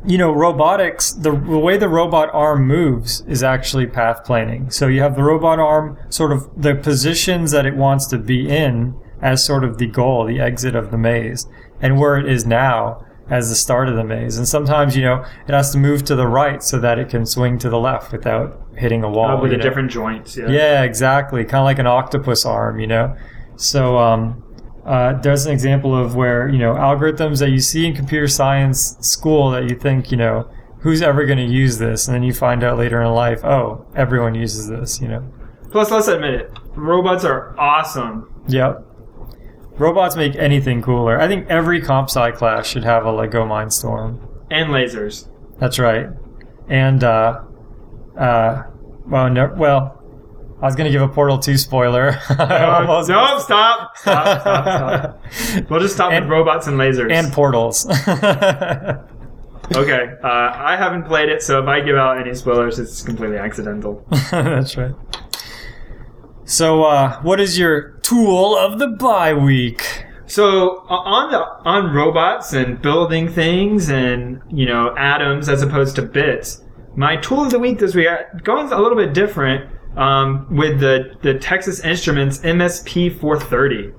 [0.07, 4.71] you know, robotics, the, the way the robot arm moves is actually path planning.
[4.71, 8.49] So you have the robot arm sort of the positions that it wants to be
[8.49, 11.49] in as sort of the goal, the exit of the maze,
[11.81, 14.39] and where it is now as the start of the maze.
[14.39, 17.27] And sometimes, you know, it has to move to the right so that it can
[17.27, 19.39] swing to the left without hitting a wall.
[19.39, 19.63] Uh, with the know?
[19.63, 20.37] different joints.
[20.37, 20.49] Yeah.
[20.49, 21.45] Yeah, exactly.
[21.45, 23.17] Kind of like an octopus arm, you know.
[23.57, 24.43] So um,
[24.85, 28.97] uh, there's an example of where you know algorithms that you see in computer science
[29.01, 30.49] school that you think you know
[30.81, 33.85] who's ever going to use this, and then you find out later in life, oh,
[33.95, 35.29] everyone uses this, you know.
[35.71, 38.33] Plus, let's admit it, robots are awesome.
[38.49, 38.88] Yep.
[39.79, 41.21] Robots make anything cooler.
[41.21, 44.19] I think every comp sci class should have a Lego Mindstorm.
[44.51, 45.29] And lasers.
[45.59, 46.09] That's right.
[46.69, 47.41] And uh,
[48.19, 48.63] uh,
[49.07, 49.95] well, no, well,
[50.61, 52.19] I was gonna give a Portal Two spoiler.
[52.39, 53.97] I almost- no, stop.
[53.97, 55.23] Stop, stop, stop.
[55.71, 57.13] We'll just stop And- with robots and lasers.
[57.13, 57.87] and portals.
[57.89, 58.01] okay,
[60.25, 64.05] uh, I haven't played it, so if I give out any spoilers, it's completely accidental.
[64.31, 64.95] That's right.
[66.49, 70.07] So, uh, what is your tool of the bye week?
[70.25, 75.97] So uh, on the on robots and building things and you know atoms as opposed
[75.97, 76.65] to bits,
[76.97, 78.09] my tool of the week this week
[78.45, 83.93] going a little bit different um, with the the Texas Instruments MSP 430.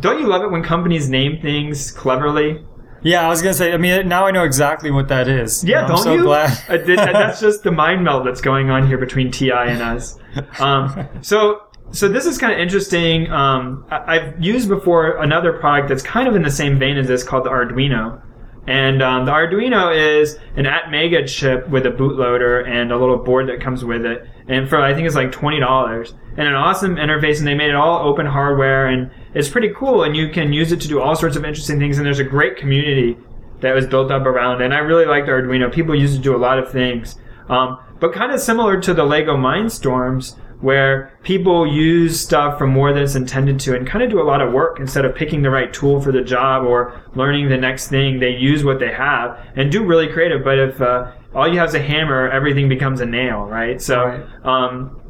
[0.00, 2.64] Don't you love it when companies name things cleverly?
[3.02, 3.72] Yeah, I was gonna say.
[3.72, 5.62] I mean, now I know exactly what that is.
[5.64, 6.22] Yeah, I'm don't so you?
[6.24, 6.56] glad.
[6.68, 10.18] Th- that's just the mind meld that's going on here between Ti and us.
[10.60, 13.30] Um, so, so this is kind of interesting.
[13.30, 17.06] Um, I- I've used before another product that's kind of in the same vein as
[17.08, 18.20] this called the Arduino.
[18.66, 23.48] And um, the Arduino is an Atmega chip with a bootloader and a little board
[23.48, 24.28] that comes with it.
[24.48, 27.38] And for I think it's like twenty dollars and an awesome interface.
[27.38, 30.04] And they made it all open hardware and it's pretty cool.
[30.04, 31.98] And you can use it to do all sorts of interesting things.
[31.98, 33.16] And there's a great community
[33.60, 34.64] that was built up around it.
[34.64, 35.72] And I really liked Arduino.
[35.72, 37.16] People use it to do a lot of things.
[37.48, 42.92] Um, but kind of similar to the Lego Mindstorms, where people use stuff for more
[42.92, 45.42] than it's intended to and kind of do a lot of work instead of picking
[45.42, 48.18] the right tool for the job or learning the next thing.
[48.18, 50.44] They use what they have and do really creative.
[50.44, 53.80] But if uh, all you have is a hammer, everything becomes a nail, right?
[53.80, 54.24] So Right.
[54.44, 55.00] um,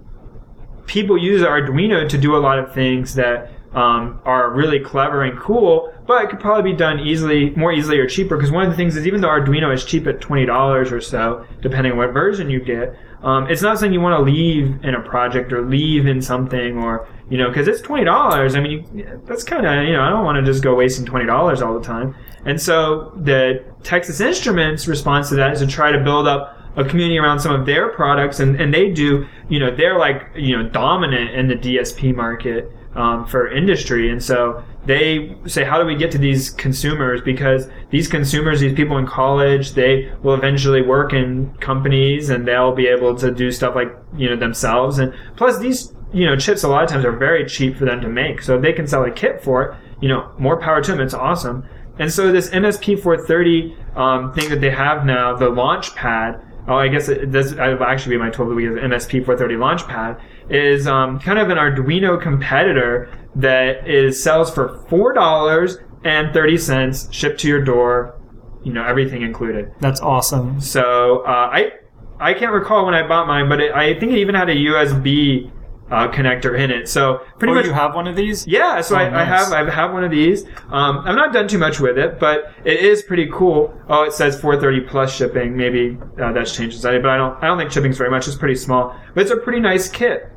[0.86, 5.38] people use Arduino to do a lot of things that um, are really clever and
[5.38, 8.36] cool, but it could probably be done easily, more easily or cheaper.
[8.36, 11.00] Because one of the things is even though Arduino is cheap at twenty dollars or
[11.02, 14.82] so, depending on what version you get, um, it's not something you want to leave
[14.82, 18.54] in a project or leave in something or you know because it's twenty dollars.
[18.56, 21.26] I mean, that's kind of you know I don't want to just go wasting twenty
[21.26, 22.14] dollars all the time.
[22.44, 26.84] And so the Texas Instruments response to that is to try to build up a
[26.84, 30.56] community around some of their products, and, and they do, you know, they're like, you
[30.56, 34.10] know, dominant in the DSP market um, for industry.
[34.10, 37.20] And so they say, how do we get to these consumers?
[37.20, 42.74] Because these consumers, these people in college, they will eventually work in companies and they'll
[42.74, 44.98] be able to do stuff like, you know, themselves.
[44.98, 48.00] And plus, these, you know, chips a lot of times are very cheap for them
[48.00, 48.42] to make.
[48.42, 51.00] So if they can sell a kit for it, you know, more power to them.
[51.00, 51.68] It's awesome.
[51.98, 56.76] And so this MSP 430 um, thing that they have now, the launch pad, oh,
[56.76, 61.18] I guess it does it'll actually be my 12 week MSP 430 Launchpad, is um,
[61.18, 67.40] kind of an Arduino competitor that is sells for four dollars and thirty cents, shipped
[67.40, 68.20] to your door,
[68.62, 69.72] you know, everything included.
[69.80, 70.60] That's awesome.
[70.60, 71.72] So uh, I
[72.20, 74.54] I can't recall when I bought mine, but it, I think it even had a
[74.54, 75.50] USB
[75.90, 76.88] uh, connector in it.
[76.88, 78.46] So pretty oh, much you have one of these?
[78.46, 80.44] yeah, so Oh, I, I have I have one of these.
[80.70, 83.74] Um, I've not done too much with it, but it is pretty cool.
[83.88, 85.56] Oh, it says 430 plus shipping.
[85.56, 88.26] Maybe uh, that's changed slightly, but I don't I don't think shipping's very much.
[88.26, 90.30] It's pretty small, but it's a pretty nice kit.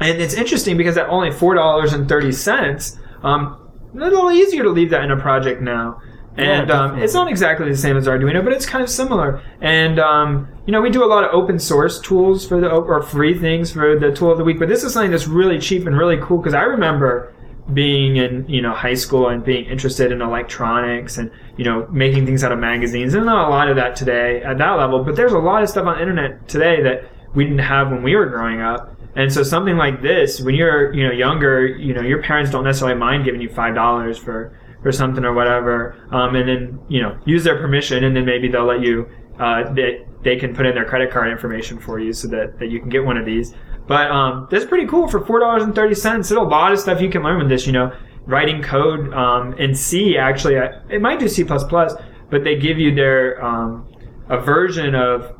[0.00, 3.58] And it's interesting because at only four dollars and thirty cents, um,
[3.94, 6.00] a little easier to leave that in a project now.
[6.36, 9.42] And Yeah, um, it's not exactly the same as Arduino, but it's kind of similar.
[9.60, 13.02] And um, you know, we do a lot of open source tools for the or
[13.02, 14.58] free things for the tool of the week.
[14.58, 17.32] But this is something that's really cheap and really cool because I remember
[17.72, 22.26] being in you know high school and being interested in electronics and you know making
[22.26, 23.14] things out of magazines.
[23.14, 25.68] And not a lot of that today at that level, but there's a lot of
[25.68, 28.96] stuff on the internet today that we didn't have when we were growing up.
[29.16, 32.64] And so something like this, when you're you know younger, you know your parents don't
[32.64, 37.00] necessarily mind giving you five dollars for for something or whatever, um, and then you
[37.02, 39.08] know use their permission, and then maybe they'll let you.
[39.40, 42.70] Uh, they they can put in their credit card information for you so that, that
[42.70, 43.54] you can get one of these.
[43.88, 46.28] But um, that's pretty cool for four dollars and thirty cents.
[46.28, 47.66] There's a lot of stuff you can learn with this.
[47.66, 50.18] You know, writing code um, in C.
[50.18, 50.56] Actually,
[50.90, 53.88] it might do C but they give you their um,
[54.28, 55.34] a version of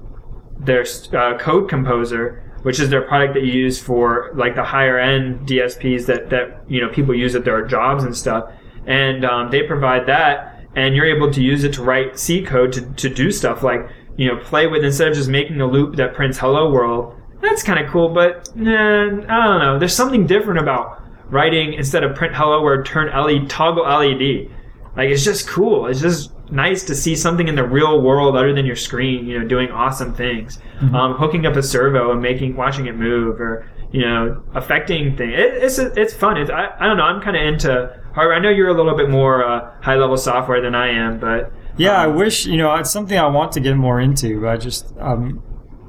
[0.59, 4.99] their uh, code composer which is their product that you use for like the higher
[4.99, 8.51] end dsps that that you know people use at their jobs and stuff
[8.87, 12.73] and um, they provide that and you're able to use it to write c code
[12.73, 15.97] to, to do stuff like you know play with instead of just making a loop
[15.97, 20.27] that prints hello world that's kind of cool but nah, i don't know there's something
[20.27, 24.51] different about writing instead of print hello world turn led toggle led
[24.97, 25.87] like it's just cool.
[25.87, 29.39] It's just nice to see something in the real world other than your screen, you
[29.39, 30.59] know, doing awesome things.
[30.95, 35.35] Um, hooking up a servo and making, watching it move, or you know, affecting things.
[35.35, 36.37] It, it's it's fun.
[36.37, 37.05] It's I, I don't know.
[37.05, 38.35] I'm kind of into hardware.
[38.35, 41.53] I know you're a little bit more uh, high level software than I am, but
[41.77, 44.49] Yeah, I um, wish you know it's something I want to get more into.
[44.49, 45.41] I just I'm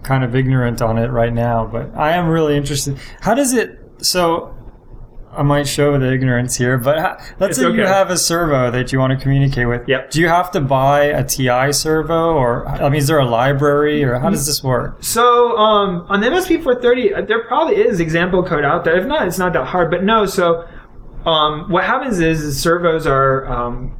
[0.03, 2.99] kind of ignorant on it right now, but I am really interested.
[3.21, 3.79] How does it?
[4.01, 4.54] So
[5.37, 8.71] I might show the ignorance here, but ha- let's It's say you have a servo
[8.71, 9.87] that you want to communicate with.
[9.87, 10.11] Yep.
[10.11, 14.03] Do you have to buy a TI servo, or I mean, is there a library,
[14.03, 15.03] or how does this work?
[15.03, 18.97] So um, on the MSP 430, uh, there probably is example code out there.
[18.97, 19.91] If not, it's not that hard.
[19.91, 20.67] But no, so
[21.25, 23.95] um, what happens is, is servos are um,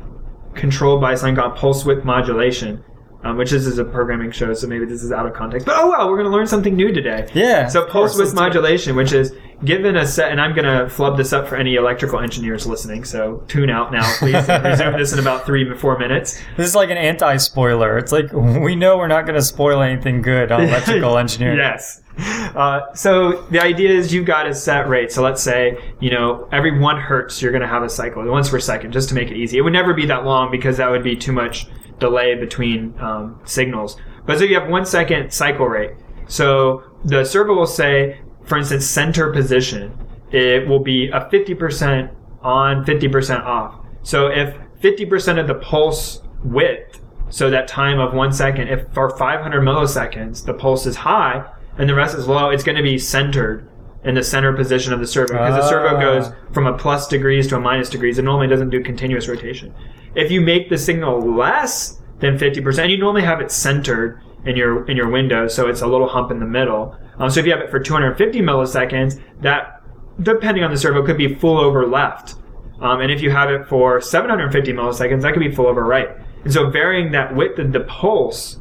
[0.54, 2.84] controlled by something called pulse width modulation,
[3.26, 4.54] um, which is, is a programming show.
[4.54, 5.66] So maybe this is out of context.
[5.66, 7.28] But oh well, we're going to learn something new today.
[7.34, 7.68] Yeah.
[7.68, 8.42] So pulse width let's do it.
[8.42, 9.34] modulation, which is
[9.64, 13.04] given a set, and I'm going to flub this up for any electrical engineers listening.
[13.04, 14.48] So tune out now, please.
[14.48, 16.40] resume this in about three to four minutes.
[16.56, 17.98] This is like an anti-spoiler.
[17.98, 21.58] It's like we know we're not going to spoil anything good on electrical engineering.
[21.58, 22.04] yes.
[22.18, 25.12] Uh, so the idea is you've got a set rate.
[25.12, 28.50] So let's say, you know, every one hertz, you're going to have a cycle, once
[28.50, 29.58] per second, just to make it easy.
[29.58, 31.68] It would never be that long because that would be too much
[32.00, 33.98] delay between um, signals.
[34.26, 35.92] But so you have one second cycle rate.
[36.28, 39.98] So the servo will say, for instance, center position.
[40.32, 43.80] It will be a 50% on, 50% off.
[44.04, 49.16] So if 50% of the pulse width, so that time of one second, if for
[49.18, 51.46] 500 milliseconds the pulse is high
[51.78, 53.70] and the rest is low, it's going to be centered
[54.06, 56.00] in the center position of the servo because the servo Ah.
[56.00, 58.18] goes from a plus degrees to a minus degrees.
[58.20, 59.74] It normally doesn't do continuous rotation.
[60.14, 64.86] If you make the signal less than 50%, you normally have it centered in your
[64.86, 66.96] in your window, so it's a little hump in the middle.
[67.18, 69.82] Um, so if you have it for 250 milliseconds, that
[70.22, 72.36] depending on the servo could be full over left.
[72.82, 76.10] Um, and if you have it for 750 milliseconds, that could be full over right.
[76.44, 78.60] And so varying that width of the pulse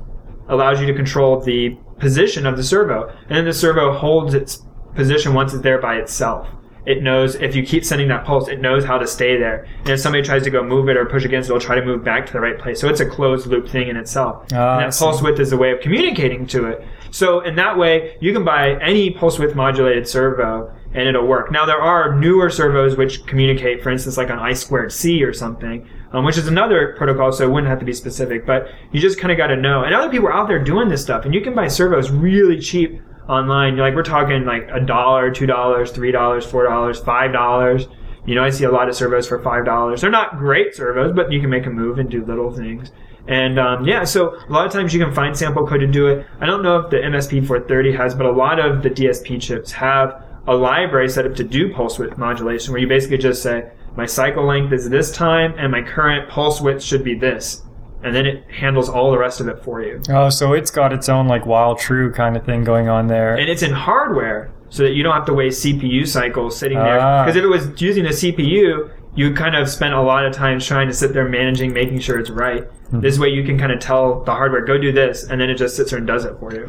[0.48, 3.08] allows you to control the position of the servo.
[3.28, 4.62] And then the servo holds its
[4.94, 6.48] position once it's there by itself.
[6.86, 9.66] it knows if you keep sending that pulse, it knows how to stay there.
[9.80, 11.84] And if somebody tries to go move it or push against it, it'll try to
[11.84, 12.78] move back to the right place.
[12.78, 14.44] So it's a closed loop thing in itself.
[14.52, 16.86] Ah, and that pulse width is a way of communicating to it.
[17.10, 21.50] So in that way, you can buy any pulse width modulated servo and it'll work.
[21.50, 25.32] Now there are newer servos which communicate, for instance, like on I squared C or
[25.32, 28.44] something, um, which is another protocol, so it wouldn't have to be specific.
[28.44, 29.84] But you just kind of got to know.
[29.84, 32.60] And other people are out there doing this stuff, and you can buy servos really
[32.60, 33.76] cheap online.
[33.76, 37.86] Like we're talking like a dollar, two dollars, three dollars, four dollars, five dollars.
[38.26, 40.00] You know, I see a lot of servos for five dollars.
[40.00, 42.90] They're not great servos, but you can make a move and do little things.
[43.26, 46.08] And um, yeah, so a lot of times you can find sample code to do
[46.08, 46.26] it.
[46.40, 49.72] I don't know if the MSP 430 has, but a lot of the DSP chips
[49.72, 53.70] have a library set up to do pulse width modulation, where you basically just say
[53.96, 57.62] my cycle length is this time, and my current pulse width should be this,
[58.04, 60.00] and then it handles all the rest of it for you.
[60.08, 63.34] Oh, so it's got its own like while true kind of thing going on there.
[63.34, 67.00] and it's in hardware so that you don't have to waste CPU cycles sitting there.
[67.00, 67.24] Ah.
[67.24, 70.58] Because if it was using the CPU, you kind of spent a lot of time
[70.58, 72.64] trying to sit there managing, making sure it's right.
[72.90, 73.00] Hmm.
[73.00, 75.54] This way, you can kind of tell the hardware, go do this, and then it
[75.54, 76.66] just sits there and does it for you.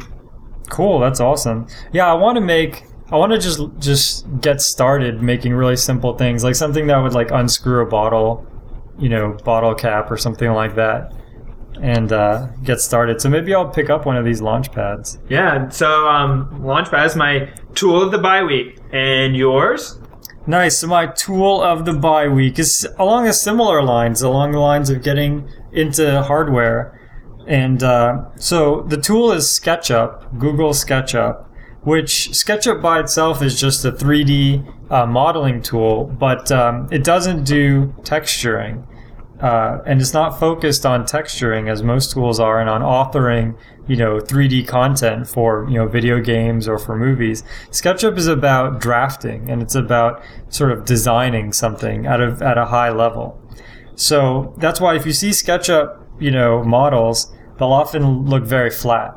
[0.70, 1.66] Cool, that's awesome.
[1.92, 6.16] Yeah, I want to make I want to just just get started making really simple
[6.16, 8.46] things, like something that would like unscrew a bottle,
[8.98, 11.12] you know, bottle cap or something like that,
[11.80, 13.20] and uh, get started.
[13.20, 15.18] So maybe I'll pick up one of these launch pads.
[15.28, 19.98] Yeah, so um, Launchpad is my tool of the biweek, and yours?
[20.46, 20.78] Nice.
[20.78, 25.02] So my tool of the biweek is along a similar lines, along the lines of
[25.02, 27.00] getting into hardware.
[27.46, 31.46] And uh, so the tool is SketchUp, Google SketchUp,
[31.82, 37.44] which SketchUp by itself is just a 3D uh, modeling tool, but um, it doesn't
[37.44, 38.84] do texturing.
[39.40, 43.54] Uh, and it's not focused on texturing as most tools are and on authoring
[43.86, 47.42] you know 3d content for you know video games or for movies.
[47.70, 52.66] Sketchup is about drafting and it's about sort of designing something at a, at a
[52.66, 53.38] high level.
[53.94, 59.14] So that's why if you see sketchup you know models they'll often look very flat.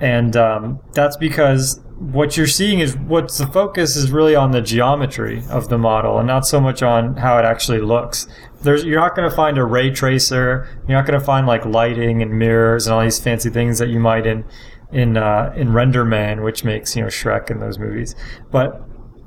[0.00, 4.60] And um, that's because what you're seeing is what's the focus is really on the
[4.60, 8.26] geometry of the model and not so much on how it actually looks.
[8.62, 10.68] There's you're not going to find a ray tracer.
[10.88, 13.88] You're not going to find like lighting and mirrors and all these fancy things that
[13.88, 14.44] you might in
[14.92, 18.16] in uh, in renderman which makes you know shrek in those movies.
[18.50, 18.82] But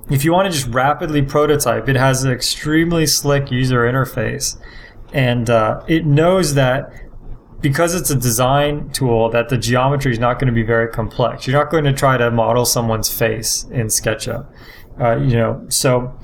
[0.10, 4.58] if you want to just rapidly prototype it has an extremely slick user interface.
[5.14, 6.92] And uh, it knows that
[7.62, 11.48] because it's a design tool that the geometry is not going to be very complex.
[11.48, 14.48] You're not going to try to model someone's face in SketchUp,
[15.00, 15.66] uh, you know.
[15.70, 16.18] So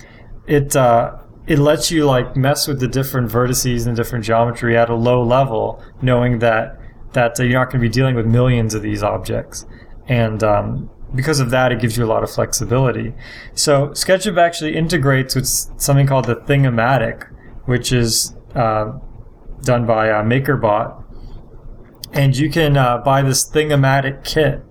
[0.48, 1.17] it uh,
[1.48, 5.24] it lets you like mess with the different vertices and different geometry at a low
[5.24, 6.80] level, knowing that
[7.13, 9.65] that uh, you're not going to be dealing with millions of these objects,
[10.08, 13.13] and um, because of that, it gives you a lot of flexibility.
[13.54, 17.32] So SketchUp actually integrates with something called the Thingomatic,
[17.65, 18.93] which is uh,
[19.62, 21.03] done by uh, MakerBot,
[22.13, 24.62] and you can uh, buy this Thingomatic kit,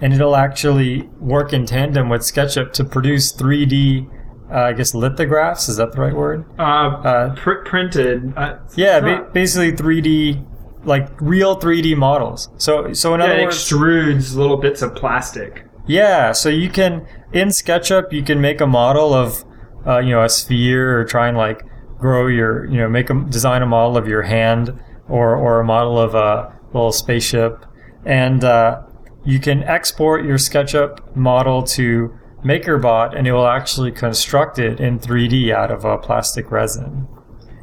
[0.00, 4.08] and it'll actually work in tandem with SketchUp to produce 3D,
[4.50, 5.68] uh, I guess lithographs.
[5.68, 6.44] Is that the right word?
[6.58, 8.32] Uh, Uh, pr- printed.
[8.36, 10.44] Uh, Yeah, ba- basically 3D,
[10.84, 12.48] like real 3D models.
[12.58, 15.64] So, so in yeah, other it words, extrudes little bits of plastic.
[15.86, 19.44] Yeah, so you can in SketchUp you can make a model of
[19.86, 21.62] uh, you know a sphere or try and like
[21.98, 25.64] grow your you know make a design a model of your hand or or a
[25.64, 27.64] model of a little spaceship,
[28.04, 28.82] and uh,
[29.24, 34.98] you can export your SketchUp model to MakerBot, and it will actually construct it in
[34.98, 37.08] 3D out of a plastic resin.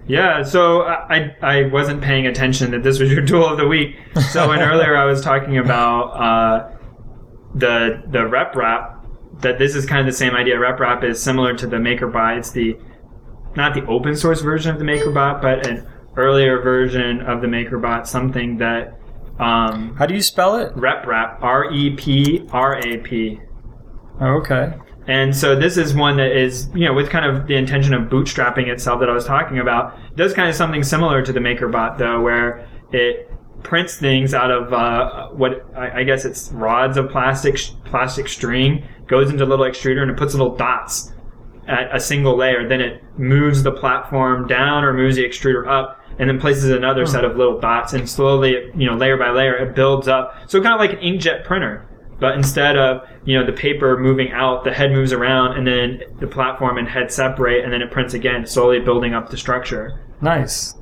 [0.08, 3.96] Yeah, so I, I wasn't paying attention that this was your tool of the week.
[4.30, 6.78] So earlier I was talking about uh,
[7.56, 10.56] the the RepRap, that this is kind of the same idea.
[10.58, 12.38] RepRap is similar to the MakerBot.
[12.38, 12.78] It's the
[13.56, 18.08] not the open source version of the MakerBot, but an earlier version of the MakerBot,
[18.08, 19.00] something that
[19.40, 20.74] um, How do you spell it?
[20.76, 23.40] RepRap R E P R A P.
[24.22, 24.74] Oh, okay.
[25.08, 28.10] And so this is one that is, you know, with kind of the intention of
[28.10, 31.98] bootstrapping itself that I was talking about, does kind of something similar to the MakerBot
[31.98, 33.30] though, where it
[33.62, 38.88] prints things out of uh, what I, I guess it's rods of plastic plastic string,
[39.08, 41.12] goes into a little extruder and it puts little dots
[41.68, 42.68] at a single layer.
[42.68, 47.06] Then it moves the platform down or moves the extruder up, and then places another
[47.06, 50.36] set of little dots, and slowly, you know, layer by layer, it builds up.
[50.48, 51.88] So kind of like an inkjet printer.
[52.20, 56.02] But instead of you know the paper moving out, the head moves around, and then
[56.20, 60.00] the platform and head separate, and then it prints again, slowly building up the structure.
[60.22, 60.76] Nice.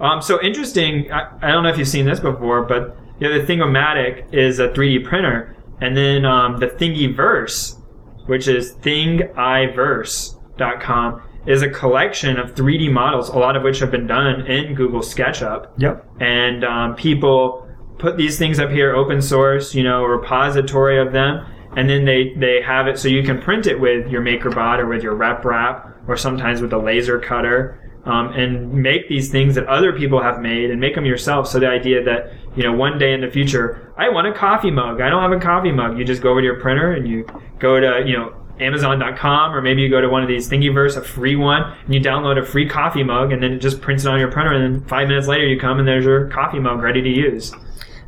[0.00, 1.12] Um, so interesting.
[1.12, 4.58] I, I don't know if you've seen this before, but you know, the Thingomatic is
[4.58, 7.80] a 3D printer, and then um, the Thingiverse,
[8.26, 13.90] which is Thingiverse, Amazon.com is a collection of 3D models, a lot of which have
[13.90, 15.68] been done in Google SketchUp.
[15.78, 16.06] Yep.
[16.20, 17.68] And um, people
[17.98, 22.04] put these things up here, open source, you know, a repository of them, and then
[22.04, 25.14] they, they have it so you can print it with your MakerBot or with your
[25.14, 27.80] RepRap or sometimes with a laser cutter.
[28.06, 31.48] Um, and make these things that other people have made and make them yourself.
[31.48, 34.70] So the idea that you know one day in the future, I want a coffee
[34.70, 35.00] mug.
[35.00, 35.96] I don't have a coffee mug.
[35.96, 37.26] You just go over to your printer and you
[37.58, 41.02] go to you know Amazon.com or maybe you go to one of these Thingiverse, a
[41.02, 44.08] free one, and you download a free coffee mug, and then it just prints it
[44.08, 44.52] on your printer.
[44.52, 47.52] And then five minutes later, you come and there's your coffee mug ready to use.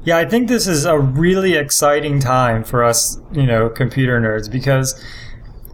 [0.04, 4.50] Yeah, I think this is a really exciting time for us, you know, computer nerds
[4.50, 5.02] because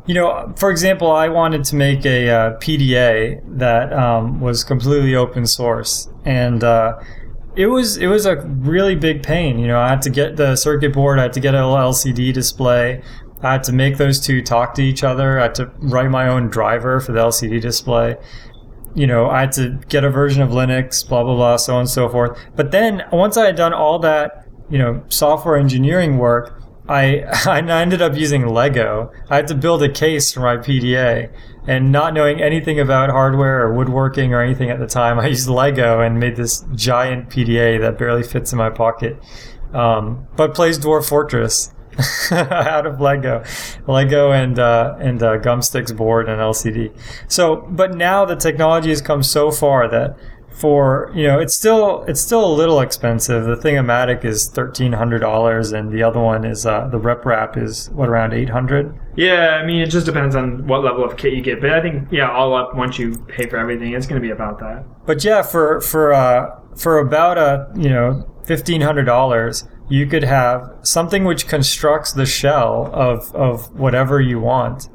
[0.07, 5.15] you know, for example, I wanted to make a uh, PDA that um, was completely
[5.15, 6.99] open source, and uh,
[7.55, 9.59] it was it was a really big pain.
[9.59, 12.33] You know, I had to get the circuit board, I had to get an LCD
[12.33, 13.03] display,
[13.43, 16.29] I had to make those two talk to each other, I had to write my
[16.29, 18.17] own driver for the LCD display.
[18.95, 21.81] You know, I had to get a version of Linux, blah blah blah, so on
[21.81, 22.39] and so forth.
[22.55, 27.61] But then once I had done all that, you know, software engineering work I I
[27.81, 29.11] ended up using Lego.
[29.31, 31.33] I had to build a case for my PDA,
[31.67, 35.49] and not knowing anything about hardware or woodworking or anything at the time, I used
[35.49, 39.17] Lego and made this giant PDA that barely fits in my pocket,
[39.73, 41.73] um, but plays Dwarf Fortress
[42.33, 43.45] out of Lego,
[43.87, 46.97] Lego and uh, and uh, Gumstix board and LCD.
[47.29, 50.17] So, but now the technology has come so far that
[50.53, 53.45] for you know it's still it's still a little expensive.
[53.45, 57.91] The Thingomatic is thirteen hundred dollars, and the other one is uh, the RepRap is
[57.91, 58.99] what around eight hundred.
[59.17, 61.81] Yeah, I mean it just depends on what level of kit you get, but I
[61.81, 64.85] think yeah, all up once you pay for everything, it's going to be about that.
[65.07, 70.25] But yeah, for for uh, for about a you know fifteen hundred dollars, you could
[70.25, 74.89] have something which constructs the shell of of whatever you want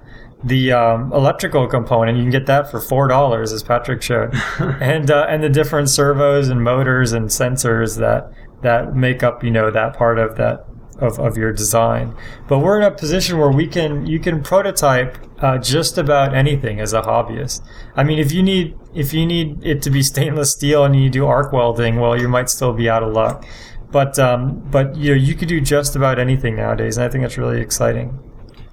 [0.43, 2.17] the um, electrical component.
[2.17, 5.89] You can get that for four dollars, as Patrick showed, and uh, and the different
[5.89, 8.31] servos and motors and sensors that
[8.63, 10.65] that make up you know that part of that
[10.99, 12.15] of, of your design.
[12.47, 16.79] But we're in a position where we can you can prototype uh, just about anything
[16.79, 17.61] as a hobbyist.
[17.95, 21.09] I mean, if you need if you need it to be stainless steel and you
[21.09, 23.45] do arc welding, well, you might still be out of luck.
[23.91, 27.23] But um, but you know you could do just about anything nowadays, and I think
[27.23, 28.19] that's really exciting.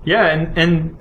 [0.05, 0.97] Yeah, and and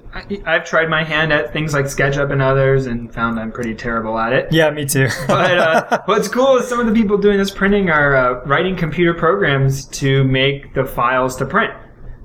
[0.45, 4.17] I've tried my hand at things like SketchUp and others, and found I'm pretty terrible
[4.17, 4.51] at it.
[4.51, 5.07] Yeah, me too.
[5.27, 8.75] but uh, what's cool is some of the people doing this printing are uh, writing
[8.75, 11.73] computer programs to make the files to print.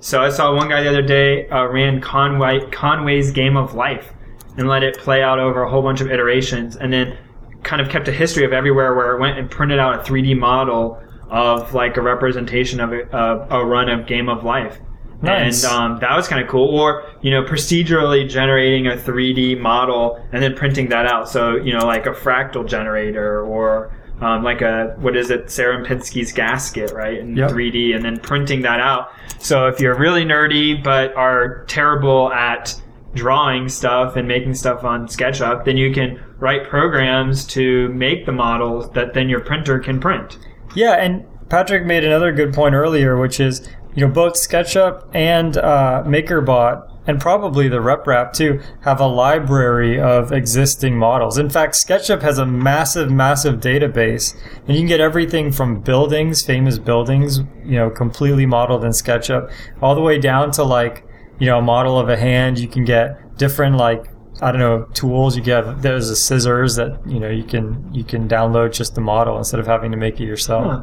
[0.00, 4.12] So I saw one guy the other day uh, ran Conway Conway's Game of Life
[4.56, 7.16] and let it play out over a whole bunch of iterations, and then
[7.62, 10.38] kind of kept a history of everywhere where it went and printed out a 3D
[10.38, 14.78] model of like a representation of a, a run of Game of Life
[15.20, 15.64] Nice.
[15.64, 16.68] And um, that was kind of cool.
[16.68, 21.28] Or, you know, procedurally generating a 3D model and then printing that out.
[21.28, 25.84] So, you know, like a fractal generator or um, like a, what is it, Sarah
[25.84, 27.18] Sierpinski's gasket, right?
[27.18, 27.50] In yep.
[27.50, 29.10] 3D and then printing that out.
[29.40, 32.80] So if you're really nerdy but are terrible at
[33.14, 38.32] drawing stuff and making stuff on SketchUp, then you can write programs to make the
[38.32, 40.38] models that then your printer can print.
[40.74, 45.56] Yeah, and Patrick made another good point earlier, which is you know, both SketchUp and
[45.56, 51.38] uh, MakerBot, and probably the RepRap too, have a library of existing models.
[51.38, 56.42] In fact, SketchUp has a massive, massive database, and you can get everything from buildings,
[56.42, 59.50] famous buildings, you know, completely modeled in SketchUp,
[59.80, 61.04] all the way down to like,
[61.40, 62.58] you know, a model of a hand.
[62.58, 64.04] You can get different like
[64.40, 65.36] I don't know tools.
[65.36, 69.00] You get there's a scissors that you know you can you can download just the
[69.00, 70.64] model instead of having to make it yourself.
[70.64, 70.82] Huh.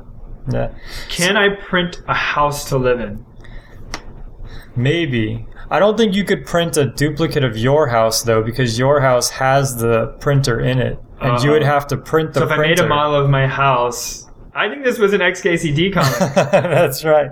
[0.51, 0.71] Yeah.
[1.09, 3.25] Can I print a house to live in?
[4.75, 5.47] Maybe.
[5.71, 9.29] I don't think you could print a duplicate of your house though, because your house
[9.31, 11.71] has the printer in it, and uh, you would uh-huh.
[11.71, 12.41] have to print the.
[12.41, 12.63] So if printer.
[12.63, 16.35] I made a model of my house, I think this was an XKCD comic.
[16.51, 17.31] That's right.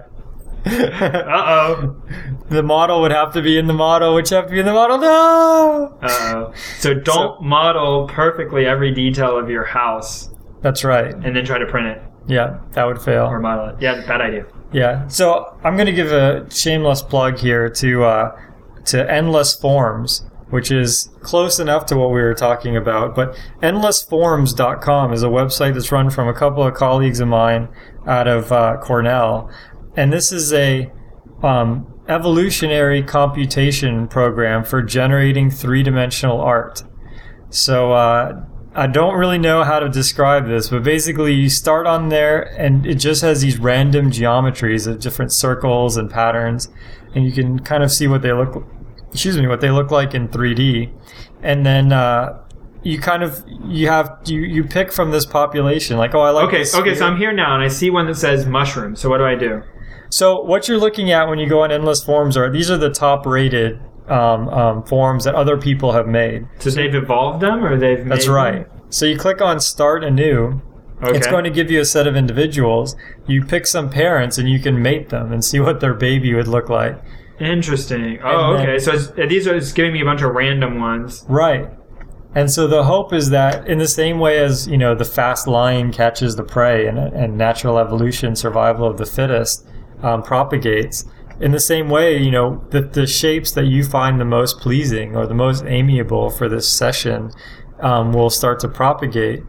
[0.65, 1.95] Uh oh.
[2.49, 4.73] The model would have to be in the model, which have to be in the
[4.73, 4.99] model.
[4.99, 5.97] No.
[6.01, 6.53] Uh oh.
[6.77, 10.29] So don't so, model perfectly every detail of your house.
[10.61, 11.13] That's right.
[11.13, 12.01] And then try to print it.
[12.27, 13.25] Yeah, that would fail.
[13.25, 13.81] Or model it.
[13.81, 14.45] Yeah, bad idea.
[14.71, 15.07] Yeah.
[15.07, 18.41] So I'm going to give a shameless plug here to uh,
[18.85, 23.15] to Endless Forms, which is close enough to what we were talking about.
[23.15, 27.69] But endlessforms.com is a website that's run from a couple of colleagues of mine
[28.07, 29.49] out of uh, Cornell,
[29.95, 30.91] and this is a
[31.41, 36.83] um, evolutionary computation program for generating three dimensional art.
[37.49, 38.43] So uh,
[38.75, 42.85] I don't really know how to describe this, but basically you start on there and
[42.85, 46.69] it just has these random geometries of different circles and patterns,
[47.13, 48.67] and you can kind of see what they look
[49.11, 50.91] excuse me, what they look like in 3D,
[51.43, 52.43] and then uh,
[52.81, 55.97] you kind of you have you you pick from this population.
[55.97, 56.47] Like, oh, I like.
[56.47, 57.05] Okay, this okay, so.
[57.05, 58.95] I'm here now and I see one that says mushroom.
[58.95, 59.61] So what do I do?
[60.13, 62.91] So what you're looking at when you go on endless forms are these are the
[62.91, 66.45] top rated um, um, forums that other people have made.
[66.59, 68.67] So they've evolved them or they've That's right.
[68.89, 70.61] So you click on start anew.
[71.01, 71.17] Okay.
[71.17, 72.95] It's going to give you a set of individuals.
[73.25, 76.47] You pick some parents and you can mate them and see what their baby would
[76.47, 77.01] look like.
[77.39, 78.19] Interesting.
[78.23, 78.79] Oh, then- okay.
[78.79, 81.25] So it's, uh, these are it's giving me a bunch of random ones.
[81.27, 81.71] Right.
[82.35, 85.47] And so the hope is that in the same way as, you know, the fast
[85.47, 89.67] lion catches the prey and, and natural evolution, survival of the fittest
[90.03, 91.05] um, propagates,
[91.39, 95.15] in the same way, you know, the, the shapes that you find the most pleasing
[95.15, 97.31] or the most amiable for this session
[97.79, 99.43] um, will start to propagate.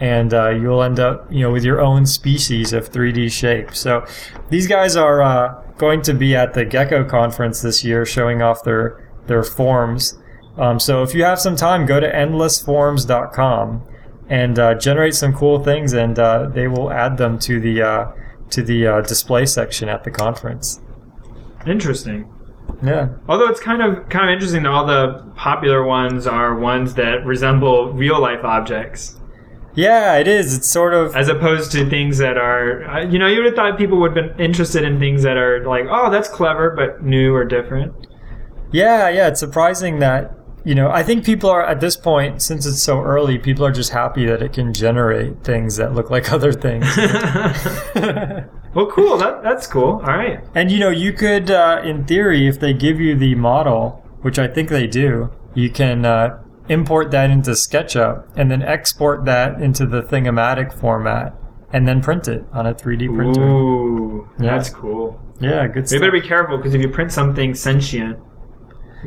[0.00, 3.74] And uh, you'll end up, you know, with your own species of 3D shape.
[3.74, 4.04] So
[4.50, 8.64] these guys are uh, going to be at the GECCO conference this year, showing off
[8.64, 10.18] their their forms.
[10.58, 13.82] Um, so if you have some time, go to endlessforms.com
[14.28, 18.12] and uh, generate some cool things, and uh, they will add them to the uh,
[18.54, 20.80] to the uh, display section at the conference.
[21.66, 22.30] Interesting.
[22.82, 26.94] Yeah, Although it's kind of kind of interesting that all the popular ones are ones
[26.94, 29.20] that resemble real life objects,
[29.74, 30.56] yeah, it is.
[30.56, 33.54] It's sort of as opposed to things that are, uh, you know, you would have
[33.54, 37.02] thought people would have been interested in things that are like, oh, that's clever but
[37.02, 37.92] new or different.
[38.72, 39.28] yeah, yeah.
[39.28, 40.32] It's surprising that
[40.64, 40.90] you know.
[40.90, 44.26] I think people are at this point, since it's so early, people are just happy
[44.26, 46.86] that it can generate things that look like other things.
[48.74, 49.16] well, cool.
[49.18, 49.94] That that's cool.
[49.94, 50.40] All right.
[50.54, 54.38] And you know, you could, uh, in theory, if they give you the model, which
[54.38, 59.60] I think they do, you can uh, import that into SketchUp and then export that
[59.60, 61.34] into the Thingomatic format
[61.72, 63.42] and then print it on a 3D printer.
[63.42, 64.56] Ooh, Yeah.
[64.56, 65.20] that's cool.
[65.40, 66.00] Yeah, good stuff.
[66.00, 68.18] better be careful because if you print something sentient,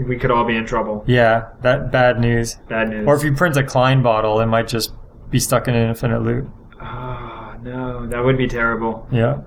[0.06, 1.04] we could all be in trouble.
[1.08, 2.56] yeah, that bad news.
[2.68, 3.08] Bad news.
[3.08, 4.93] Or if you print a Klein bottle, it might just
[5.30, 6.50] be stuck in an infinite loop.
[6.82, 9.08] oh no, that would be terrible.
[9.12, 9.41] Yeah.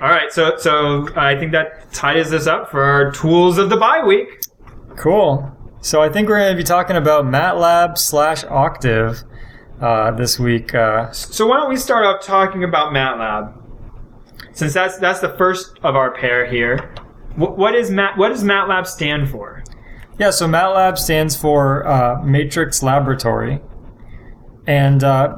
[0.00, 3.76] All right, so so I think that ties us up for our tools of the
[3.76, 4.26] biweek.
[4.96, 5.52] Cool.
[5.80, 9.22] So I think we're going to be talking about MATLAB slash Octave
[9.80, 10.74] uh, this week.
[10.74, 13.62] Uh, So why don't we start off talking about MATLAB?
[14.52, 16.92] Since that's that's the first of our pair here.
[17.36, 18.16] What, what is Mat?
[18.16, 19.62] What does MATLAB stand for?
[20.18, 23.60] Yeah, so MATLAB stands for uh, Matrix Laboratory.
[24.66, 25.36] And uh,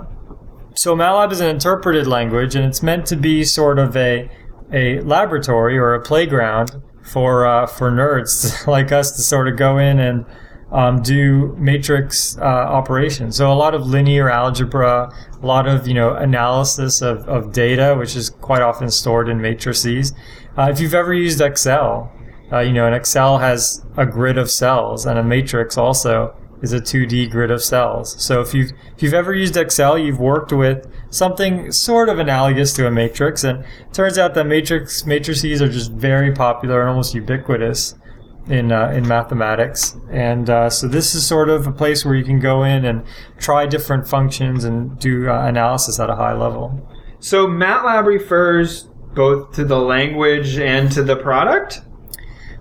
[0.75, 4.31] so MATLAB is an interpreted language, and it's meant to be sort of a,
[4.73, 9.79] a laboratory or a playground for, uh, for nerds like us to sort of go
[9.79, 10.25] in and
[10.71, 13.37] um, do matrix uh, operations.
[13.37, 17.97] So a lot of linear algebra, a lot of you know analysis of, of data,
[17.99, 20.13] which is quite often stored in matrices.
[20.59, 22.13] Uh, if you've ever used Excel,
[22.53, 26.73] uh, you know, an Excel has a grid of cells, and a matrix also is
[26.73, 28.21] a 2D grid of cells.
[28.21, 32.73] So if you've if you've ever used Excel, you've worked with something sort of analogous
[32.75, 36.91] to a matrix, and it turns out that matrix matrices are just very popular and
[36.91, 37.95] almost ubiquitous
[38.49, 39.97] in uh, in mathematics.
[40.11, 43.05] And uh, so this is sort of a place where you can go in and
[43.39, 46.85] try different functions and do uh, analysis at a high level.
[47.21, 51.83] So MATLAB refers both to the language and to the product.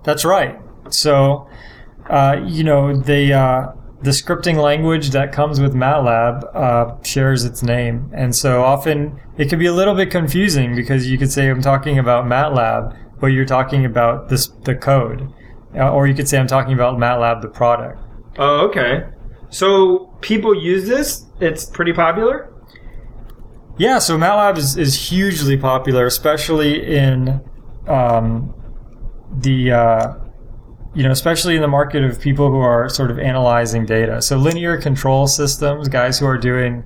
[0.03, 0.59] That's right.
[0.89, 1.49] So,
[2.09, 3.71] uh, you know, the uh,
[4.01, 9.49] the scripting language that comes with MATLAB uh, shares its name, and so often it
[9.49, 13.27] can be a little bit confusing because you could say I'm talking about MATLAB, but
[13.27, 15.33] you're talking about this the code,
[15.75, 18.01] uh, or you could say I'm talking about MATLAB the product.
[18.37, 19.05] Oh, okay.
[19.49, 21.25] So people use this.
[21.39, 22.53] It's pretty popular.
[23.77, 27.41] Yeah, so MATLAB is, is hugely popular, especially in
[27.87, 28.53] um,
[29.31, 30.13] the uh,
[30.95, 34.19] you know, especially in the market of people who are sort of analyzing data.
[34.19, 36.83] So linear control systems, guys who are doing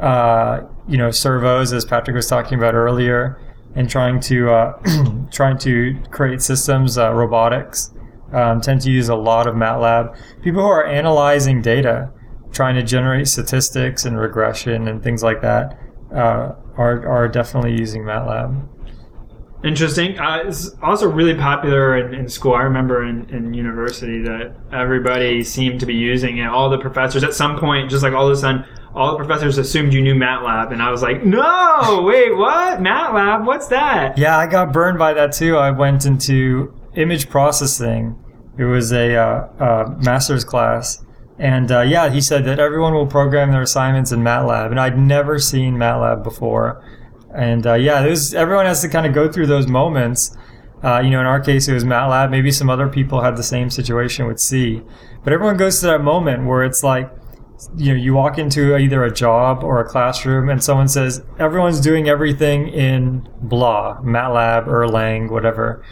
[0.00, 3.40] uh, you know servos, as Patrick was talking about earlier,
[3.76, 4.82] and trying to uh,
[5.30, 7.94] trying to create systems, uh, robotics,
[8.32, 10.18] um, tend to use a lot of MATLAB.
[10.42, 12.10] People who are analyzing data,
[12.50, 15.78] trying to generate statistics and regression and things like that,
[16.16, 18.68] uh, are are definitely using MATLAB.
[19.64, 20.18] Interesting.
[20.18, 22.54] Uh, it's also really popular in, in school.
[22.54, 26.46] I remember in, in university that everybody seemed to be using it.
[26.46, 28.64] All the professors, at some point, just like all of a sudden,
[28.94, 32.80] all the professors assumed you knew MATLAB, and I was like, "No, wait, what?
[32.80, 33.44] MATLAB?
[33.44, 35.56] What's that?" Yeah, I got burned by that too.
[35.56, 38.22] I went into image processing.
[38.58, 41.04] It was a uh, uh, master's class,
[41.38, 44.98] and uh, yeah, he said that everyone will program their assignments in MATLAB, and I'd
[44.98, 46.82] never seen MATLAB before.
[47.34, 50.36] And uh, yeah, everyone has to kind of go through those moments
[50.82, 52.30] Uh, you know, in our case, it was MATLAB.
[52.30, 54.82] Maybe some other people had the same situation with C.
[55.24, 57.10] But everyone goes to that moment where it's like,
[57.76, 61.80] you know, you walk into either a job or a classroom and someone says, everyone's
[61.80, 65.82] doing everything in blah, MATLAB, Erlang, whatever.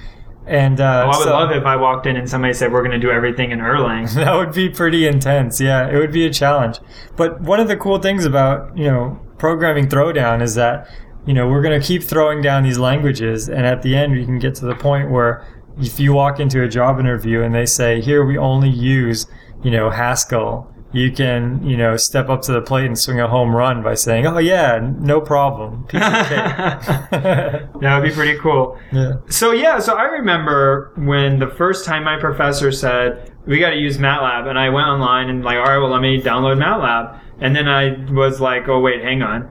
[0.46, 2.70] And uh, Oh, I would so- love it if I walked in and somebody said
[2.72, 4.12] we're going to do everything in Erlang.
[4.16, 5.60] that would be pretty intense.
[5.60, 6.80] Yeah, it would be a challenge.
[7.16, 10.88] But one of the cool things about, you know, programming throwdown is that,
[11.26, 13.48] you know, we're going to keep throwing down these languages.
[13.48, 15.46] And at the end, we can get to the point where
[15.78, 19.26] if you walk into a job interview and they say, here we only use,
[19.62, 23.26] you know, Haskell, you can, you know, step up to the plate and swing a
[23.28, 25.84] home run by saying, oh, yeah, no problem.
[25.88, 27.10] Piece of cake.
[27.80, 28.78] That would be pretty cool.
[28.92, 29.14] yeah.
[29.28, 33.76] So yeah, so I remember when the first time my professor said we got to
[33.76, 37.20] use MATLAB, and I went online and like, all right, well, let me download MATLAB,
[37.40, 39.42] and then I was like, oh wait, hang on,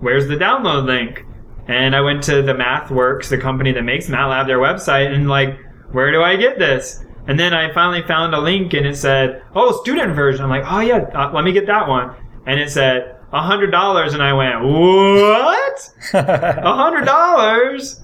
[0.00, 1.24] where's the download link?
[1.66, 5.58] And I went to the MathWorks, the company that makes MATLAB, their website, and like,
[5.92, 7.04] where do I get this?
[7.26, 10.44] And then I finally found a link, and it said, oh, student version.
[10.44, 12.14] I'm like, oh yeah, uh, let me get that one.
[12.46, 15.90] And it said hundred dollars, and I went, what?
[16.14, 18.00] A hundred dollars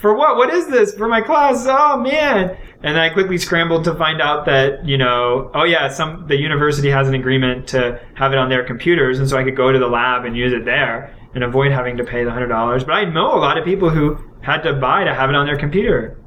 [0.00, 0.36] for what?
[0.36, 1.66] What is this for my class?
[1.68, 2.56] Oh man!
[2.82, 6.90] And I quickly scrambled to find out that you know, oh yeah, some the university
[6.90, 9.78] has an agreement to have it on their computers, and so I could go to
[9.78, 12.84] the lab and use it there and avoid having to pay the hundred dollars.
[12.84, 15.46] But I know a lot of people who had to buy to have it on
[15.46, 16.18] their computer.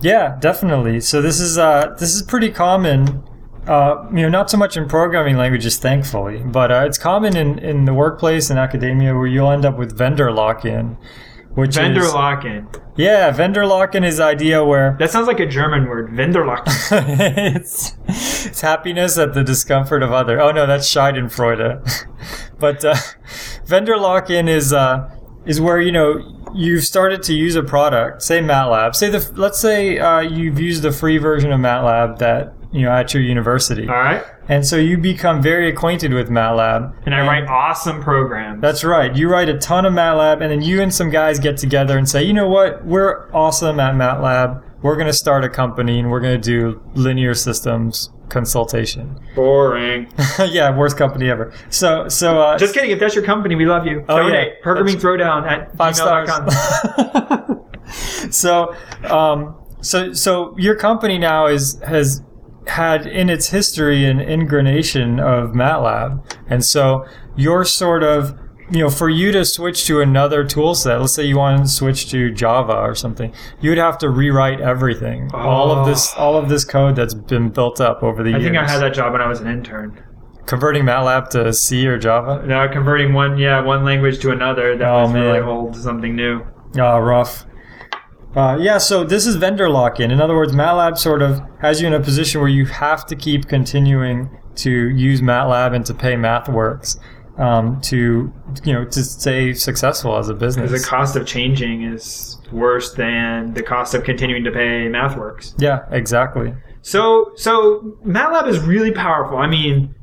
[0.00, 1.00] Yeah, definitely.
[1.00, 3.22] So this is uh, this is pretty common.
[3.66, 7.58] Uh, you know, not so much in programming languages, thankfully, but uh, it's common in,
[7.58, 10.96] in the workplace and academia where you'll end up with vendor lock-in,
[11.54, 12.66] which Vendor is lock-in.
[12.96, 16.10] yeah, vendor lock-in is idea where That sounds like a German word.
[16.16, 16.72] Vendor lock-in.
[16.90, 20.40] it's, it's happiness at the discomfort of other.
[20.40, 22.06] Oh no, that's Schadenfreude.
[22.58, 22.96] but uh,
[23.66, 28.40] vendor lock-in is uh, is where you know you've started to use a product, say
[28.40, 28.94] MATLAB.
[28.94, 32.92] Say the let's say uh, you've used the free version of MATLAB that you know
[32.92, 36.92] at your university, All right, and so you become very acquainted with MATLAB.
[37.04, 38.60] and I write awesome programs.
[38.60, 39.14] That's right.
[39.14, 42.08] You write a ton of MATLAB, and then you and some guys get together and
[42.08, 42.84] say, you know what?
[42.84, 44.62] We're awesome at MATLAB.
[44.82, 49.20] We're going to start a company and we're going to do linear systems consultation.
[49.34, 50.10] boring.
[50.48, 51.52] yeah, worst company ever.
[51.68, 52.90] So, so uh, Just kidding.
[52.90, 54.04] If that's your company, we love you.
[54.08, 54.44] Oh, yeah.
[54.62, 56.30] Programming Throwdown at five stars.
[58.30, 58.74] so,
[59.04, 62.22] um, so, so your company now is has
[62.66, 67.06] had in its history an ingranation of MATLAB, and so
[67.36, 68.38] you're sort of
[68.70, 71.68] you know, for you to switch to another tool set, let's say you want to
[71.70, 75.30] switch to Java or something, you would have to rewrite everything.
[75.34, 78.42] All of this, all of this code that's been built up over the I years.
[78.42, 80.02] I think I had that job when I was an intern.
[80.46, 82.44] Converting MATLAB to C or Java.
[82.46, 86.14] No, converting one, yeah, one language to another that Oh, was really old to something
[86.16, 86.42] new.
[86.78, 87.46] Ah, rough.
[88.34, 90.12] Uh, yeah, so this is vendor lock-in.
[90.12, 93.16] In other words, MATLAB sort of has you in a position where you have to
[93.16, 96.98] keep continuing to use MATLAB and to pay MathWorks
[97.40, 98.32] um, to
[98.64, 100.70] you know to stay successful as a business.
[100.70, 105.54] the cost of changing is worse than the cost of continuing to pay MathWorks.
[105.58, 106.54] yeah, exactly.
[106.82, 109.38] So, so MATLAB is really powerful.
[109.38, 109.94] I mean,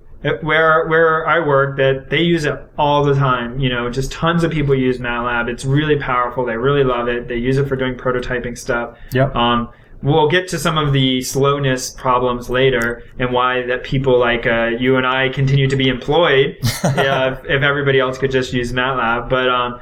[0.41, 3.59] where where I work, that they use it all the time.
[3.59, 5.47] You know, just tons of people use MATLAB.
[5.49, 6.45] It's really powerful.
[6.45, 7.27] They really love it.
[7.27, 8.97] They use it for doing prototyping stuff.
[9.13, 9.35] Yep.
[9.35, 9.69] Um,
[10.03, 14.67] we'll get to some of the slowness problems later and why that people like uh,
[14.79, 19.29] you and I continue to be employed if, if everybody else could just use MATLAB.
[19.29, 19.79] But um,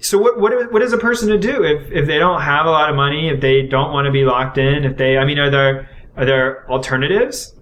[0.00, 2.70] so what, what what is a person to do if, if they don't have a
[2.70, 5.38] lot of money, if they don't want to be locked in, if they I mean
[5.38, 7.54] are there are there alternatives?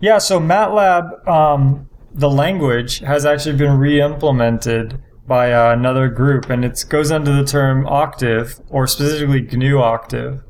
[0.00, 6.64] Yeah, so MATLAB, um, the language, has actually been re-implemented by uh, another group, and
[6.64, 10.42] it goes under the term Octave, or specifically GNU Octave.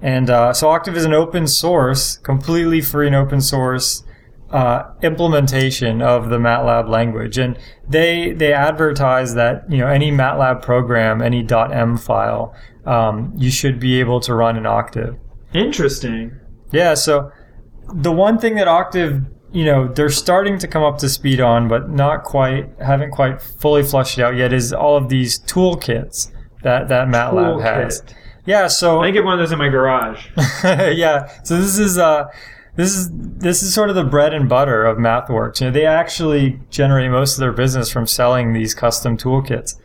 [0.00, 4.02] And uh, so Octave is an open source, completely free and open source
[4.50, 7.38] uh, implementation of the MATLAB language.
[7.38, 7.58] And
[7.88, 12.54] they they advertise that you know any MATLAB program, any .m file,
[12.84, 15.16] um, you should be able to run in Octave.
[15.54, 16.32] Interesting.
[16.72, 17.30] Yeah, so
[17.94, 21.68] the one thing that Octave, you know, they're starting to come up to speed on,
[21.68, 26.32] but not quite, haven't quite fully flushed it out yet, is all of these toolkits
[26.62, 28.00] that that MATLAB has.
[28.00, 28.14] Toolkit.
[28.44, 30.26] Yeah, so I get one of those in my garage.
[30.64, 32.24] yeah, so this is uh,
[32.74, 35.60] this is this is sort of the bread and butter of MathWorks.
[35.60, 39.78] You know, they actually generate most of their business from selling these custom toolkits.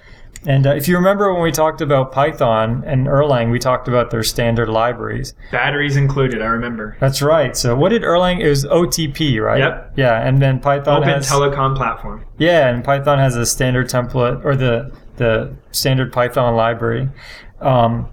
[0.48, 4.12] And uh, if you remember when we talked about Python and Erlang, we talked about
[4.12, 5.34] their standard libraries.
[5.52, 6.42] Batteries included.
[6.42, 6.96] I remember.
[7.02, 7.56] That's right.
[7.56, 8.40] So what did Erlang?
[8.40, 9.60] It was OTP, right?
[9.60, 9.94] Yep.
[9.98, 12.26] Yeah, and then Python Open has telecom platform.
[12.38, 17.10] yeah, and Python has a standard template or the the standard Python library.
[17.60, 18.08] Um,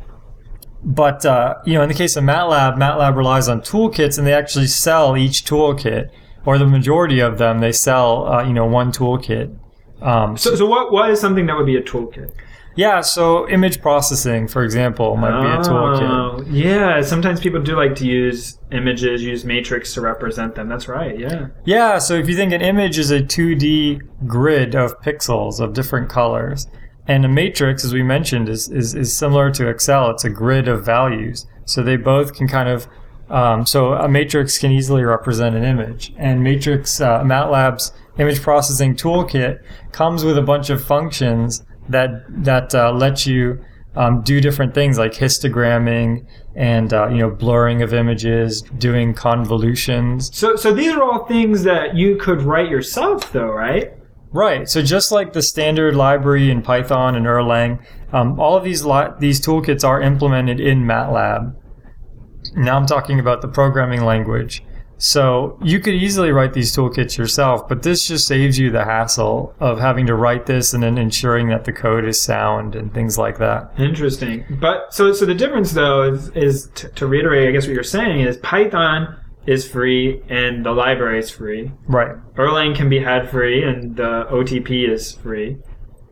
[0.82, 4.35] but uh, you know, in the case of MATLAB, MATLAB relies on toolkits, and they
[4.35, 6.11] actually sell each toolkit,
[6.45, 7.61] or the majority of them.
[7.61, 9.57] They sell uh, you know one toolkit.
[10.03, 12.30] Um, So, so what, what is something that would be a toolkit?
[12.76, 16.11] yeah, so image processing, for example, might be a toolkit.
[16.11, 20.68] Oh, Yeah, sometimes people do like to use images, use matrix to represent them.
[20.68, 21.16] That's right.
[21.16, 21.47] Yeah.
[21.64, 26.09] Yeah, so if you think an image is a 2D grid of pixels of different
[26.09, 26.66] colors,
[27.07, 30.11] and a matrix, as we mentioned, is, is, is similar to Excel.
[30.11, 31.47] It's a grid of values.
[31.66, 32.88] So they both can kind of,
[33.31, 36.12] um, so a matrix can easily represent an image.
[36.18, 39.62] And Matrix, uh, MATLAB's image processing toolkit
[39.93, 43.64] comes with a bunch of functions that, that uh, let you
[43.97, 50.37] um, do different things like histogramming and, uh, you know, blurring of images, doing convolutions.
[50.37, 53.93] So, so these are all things that you could write yourself, though, right?
[54.33, 54.68] Right.
[54.68, 59.12] So just like the standard library in Python and Erlang, um, all of these li-
[59.20, 61.55] these toolkits are implemented in MATLAB.
[62.55, 64.62] Now I'm talking about the programming language.
[64.96, 69.55] So you could easily write these toolkits yourself, but this just saves you the hassle
[69.59, 73.18] of having to write this and then ensuring that the code is sound and things
[73.18, 73.72] like that.
[73.76, 74.44] Interesting.
[74.61, 77.82] But so, so the difference, though, is, is t- to reiterate, I guess what you're
[77.82, 81.70] saying is Python is free and the library is free.
[81.86, 82.16] Right.
[82.36, 85.59] Erlang can be had free and the OTP is free.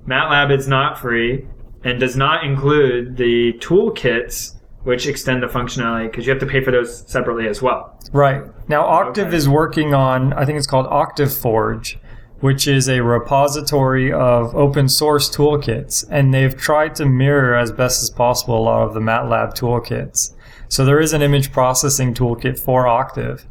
[0.07, 1.47] MATLAB is not free
[1.84, 6.62] and does not include the toolkits which extend the functionality because you have to pay
[6.62, 7.97] for those separately as well.
[8.12, 8.43] Right.
[8.68, 9.37] Now, Octave Okay.
[9.37, 11.99] is working on, I think it's called Octave Forge,
[12.41, 16.05] which is a repository of open source toolkits.
[16.11, 20.35] And they've tried to mirror as best as possible a lot of the MATLAB toolkits.
[20.68, 23.47] So there is an image processing toolkit for Octave.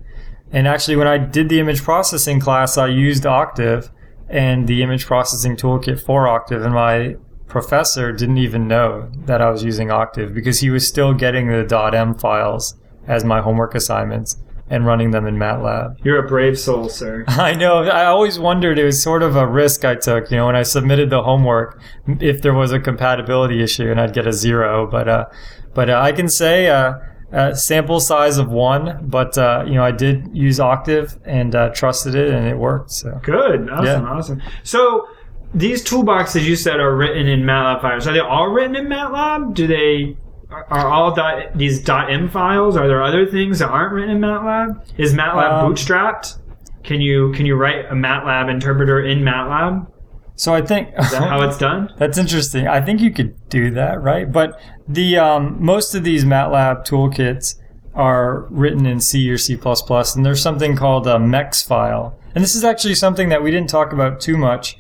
[0.52, 3.90] And actually, when I did the image processing class, I used Octave
[4.28, 6.62] and the image processing toolkit for Octave.
[6.64, 7.16] And my
[7.52, 11.92] professor didn't even know that I was using Octave because he was still getting the
[11.94, 12.76] .m files
[13.08, 14.38] as my homework assignments
[14.70, 15.98] and running them in MATLAB.
[16.02, 17.26] You're a brave soul, sir.
[17.28, 17.84] I know.
[17.84, 18.80] I always wondered.
[18.80, 21.82] It was sort of a risk I took, you know, when I submitted the homework,
[22.22, 24.88] if there was a compatibility issue and I'd get a zero.
[24.90, 25.26] But, uh,
[25.74, 26.94] but uh, I can say, uh,
[27.34, 31.70] uh, sample size of one, but uh, you know I did use Octave and uh,
[31.70, 32.92] trusted it, and it worked.
[32.92, 33.70] So Good.
[33.70, 33.86] Awesome.
[33.86, 34.02] Yeah.
[34.02, 34.42] Awesome.
[34.64, 35.08] So
[35.54, 38.08] these toolboxes you said are written in MATLAB files.
[38.08, 39.54] Are they all written in MATLAB?
[39.54, 40.18] Do they
[40.50, 42.76] are all dot, these .m files?
[42.76, 44.84] Are there other things that aren't written in MATLAB?
[44.98, 46.38] Is MATLAB Um, bootstrapped?
[46.84, 49.88] Can you can you write a MATLAB interpreter in MATLAB?
[50.36, 51.94] so I think Is that how it's done?
[51.98, 52.68] That's interesting.
[52.68, 54.32] I think you could do that, right?
[54.32, 57.56] But the um, most of these MATLAB toolkits
[57.94, 62.18] are written in C or C++, and there's something called a MEX file.
[62.34, 64.78] And this is actually something that we didn't talk about too much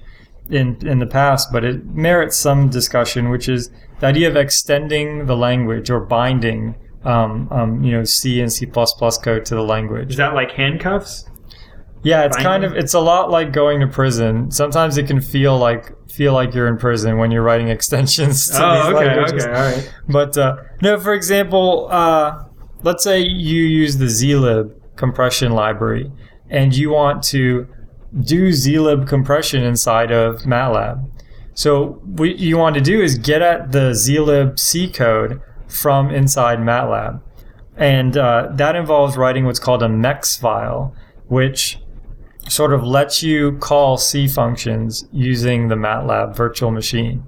[0.52, 5.26] in in the past, but it merits some discussion, which is the idea of extending
[5.28, 10.12] the language or binding, um, um, you know, C and C++ code to the language.
[10.12, 11.26] Is that like handcuffs?
[12.04, 14.50] Yeah, it's kind of it's a lot like going to prison.
[14.50, 18.58] Sometimes it can feel like feel like you're in prison when you're writing extensions to
[18.60, 19.46] Oh, these okay, languages.
[19.46, 19.94] okay, all right.
[20.10, 22.44] But uh, no, for example, uh,
[22.82, 26.12] let's say you use the zlib compression library
[26.50, 27.68] and you want to
[28.20, 31.10] do zlib compression inside of MATLAB.
[31.54, 36.60] So what you want to do is get at the zlib C code from inside
[36.60, 37.22] MATLAB.
[37.78, 40.96] And uh, that involves writing what's called a MEX file,
[41.28, 41.80] which
[42.48, 47.24] sort of lets you call C functions using the MATLAB virtual machine.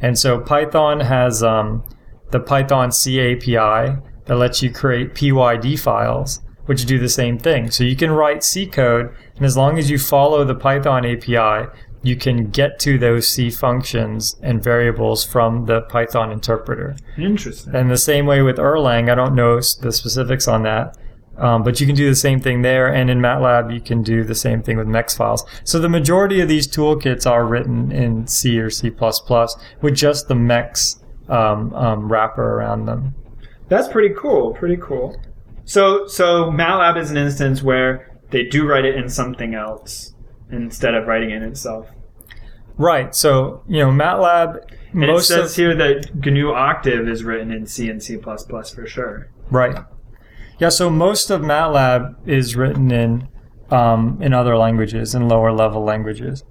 [0.00, 1.84] And so Python has um,
[2.30, 7.70] the Python C API that lets you create PYD files, which do the same thing.
[7.70, 11.68] So you can write C code, and as long as you follow the Python API,
[12.04, 16.96] you can get to those C functions and variables from the Python interpreter.
[17.16, 17.74] Interesting.
[17.74, 20.98] And the same way with Erlang, I don't know the specifics on that,
[21.38, 22.92] um, but you can do the same thing there.
[22.92, 25.44] And in MATLAB, you can do the same thing with MEX files.
[25.64, 28.90] So the majority of these toolkits are written in C or C++
[29.80, 33.14] with just the MEX um, um, wrapper around them.
[33.68, 34.52] That's pretty cool.
[34.52, 35.16] Pretty cool.
[35.64, 40.14] So so MATLAB is an instance where they do write it in something else
[40.50, 41.88] instead of writing it in itself.
[42.76, 43.14] Right.
[43.14, 44.58] So, you know, MATLAB,
[44.92, 48.86] And it says of, here that GNU Octave is written in C and C++ for
[48.86, 49.30] sure.
[49.50, 49.78] right.
[50.58, 50.68] Yeah.
[50.70, 53.28] So most of MATLAB is written in,
[53.70, 56.44] um, in other languages, in lower level languages.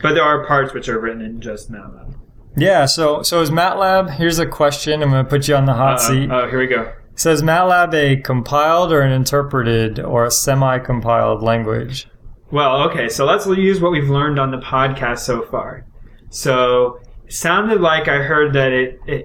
[0.00, 2.14] But there are parts which are written in just MATLAB.
[2.56, 4.16] Yeah, so so is MATLAB?
[4.16, 5.02] Here's a question.
[5.02, 6.08] I'm going to put you on the hot Uh-oh.
[6.12, 6.30] seat.
[6.30, 6.92] Oh, here we go.
[7.14, 12.08] Says MATLAB a compiled or an interpreted or a semi-compiled language?
[12.50, 15.86] Well, okay, so let's use what we've learned on the podcast so far.
[16.30, 19.24] So, it sounded like I heard that it, it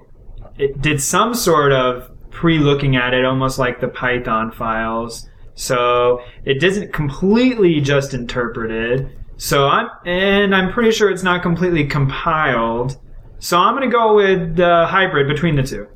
[0.57, 5.29] it did some sort of pre-looking at it, almost like the Python files.
[5.55, 9.09] So it isn't completely just interpreted.
[9.37, 12.97] So I'm, and I'm pretty sure it's not completely compiled.
[13.39, 15.87] So I'm going to go with the hybrid between the two.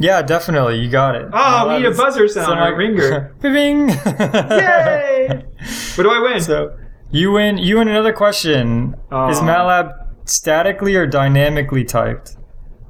[0.00, 0.78] Yeah, definitely.
[0.78, 1.28] You got it.
[1.30, 3.34] Oh, we need a buzzer sound, like- a ringer.
[3.42, 3.90] Bing!
[3.90, 5.44] Yay!
[5.94, 6.40] What do I win?
[6.40, 6.74] So
[7.10, 7.58] you win.
[7.58, 8.94] You win another question.
[8.94, 9.42] Is ah.
[9.42, 9.92] MATLAB
[10.24, 12.36] statically or dynamically typed?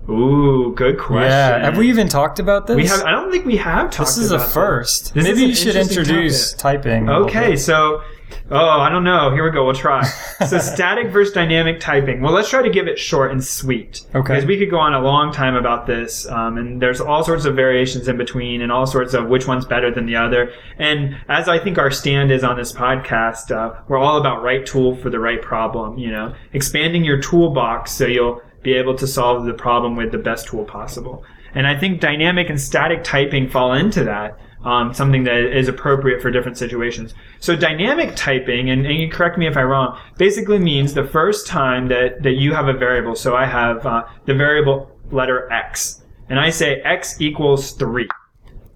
[0.09, 1.31] Ooh, good question.
[1.31, 1.65] Yeah.
[1.65, 2.77] Have we even talked about this?
[2.77, 3.03] We have.
[3.03, 4.11] I don't think we have talked.
[4.11, 5.17] This is a first.
[5.17, 7.11] Is Maybe an you should introduce typing.
[7.11, 8.03] Okay, so
[8.51, 9.33] oh, I don't know.
[9.33, 9.65] Here we go.
[9.65, 10.03] We'll try.
[10.47, 12.21] so static versus dynamic typing.
[12.21, 14.03] Well, let's try to give it short and sweet.
[14.15, 14.35] Okay.
[14.35, 17.45] Because we could go on a long time about this, um, and there's all sorts
[17.45, 20.53] of variations in between, and all sorts of which one's better than the other.
[20.79, 24.65] And as I think our stand is on this podcast, uh, we're all about right
[24.65, 25.99] tool for the right problem.
[25.99, 30.19] You know, expanding your toolbox so you'll be able to solve the problem with the
[30.19, 31.25] best tool possible.
[31.55, 34.39] And I think dynamic and static typing fall into that.
[34.63, 37.15] Um, something that is appropriate for different situations.
[37.39, 41.47] So dynamic typing, and, and you correct me if I'm wrong, basically means the first
[41.47, 43.15] time that, that you have a variable.
[43.15, 48.07] So I have uh, the variable letter x, and I say x equals three.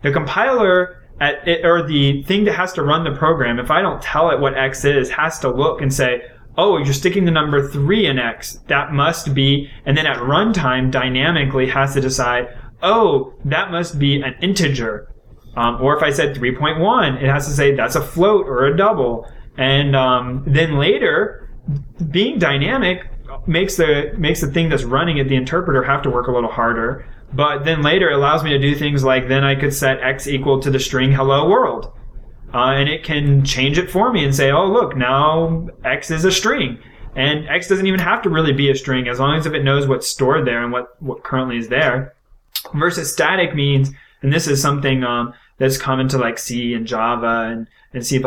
[0.01, 3.82] The compiler at it, or the thing that has to run the program, if I
[3.82, 6.22] don't tell it what x is, has to look and say,
[6.57, 8.59] oh, you're sticking the number three in x.
[8.68, 14.22] That must be, and then at runtime dynamically has to decide, oh, that must be
[14.22, 15.11] an integer.
[15.57, 18.76] Um, or if I said 3.1, it has to say that's a float or a
[18.76, 19.30] double.
[19.57, 21.50] And um, then later,
[22.11, 23.07] being dynamic
[23.46, 26.50] makes the makes the thing that's running at the interpreter have to work a little
[26.50, 27.07] harder.
[27.32, 30.26] But then later, it allows me to do things like then I could set x
[30.26, 31.92] equal to the string hello world.
[32.52, 36.24] Uh, and it can change it for me and say, oh, look, now x is
[36.24, 36.78] a string.
[37.16, 39.64] And x doesn't even have to really be a string as long as if it
[39.64, 42.14] knows what's stored there and what, what currently is there.
[42.74, 43.90] Versus static means,
[44.22, 48.22] and this is something um, that's common to like C and Java and, and C++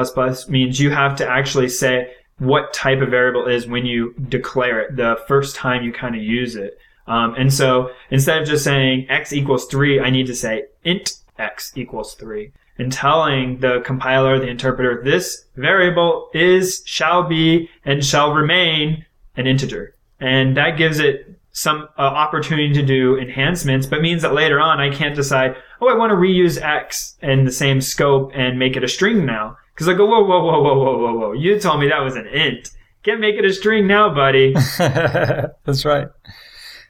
[0.47, 4.95] means you have to actually say what type of variable is when you declare it
[4.95, 6.77] the first time you kind of use it.
[7.07, 11.13] Um, and so instead of just saying x equals three, I need to say int
[11.39, 18.05] x equals three and telling the compiler, the interpreter, this variable is, shall be, and
[18.05, 19.05] shall remain
[19.35, 19.95] an integer.
[20.19, 24.79] And that gives it some uh, opportunity to do enhancements, but means that later on
[24.79, 28.75] I can't decide, oh, I want to reuse X in the same scope and make
[28.75, 29.57] it a string now.
[29.73, 31.33] Because I go, whoa, whoa, whoa, whoa, whoa, whoa, whoa.
[31.33, 32.69] You told me that was an int.
[33.01, 34.53] Can't make it a string now, buddy.
[34.77, 36.09] That's right.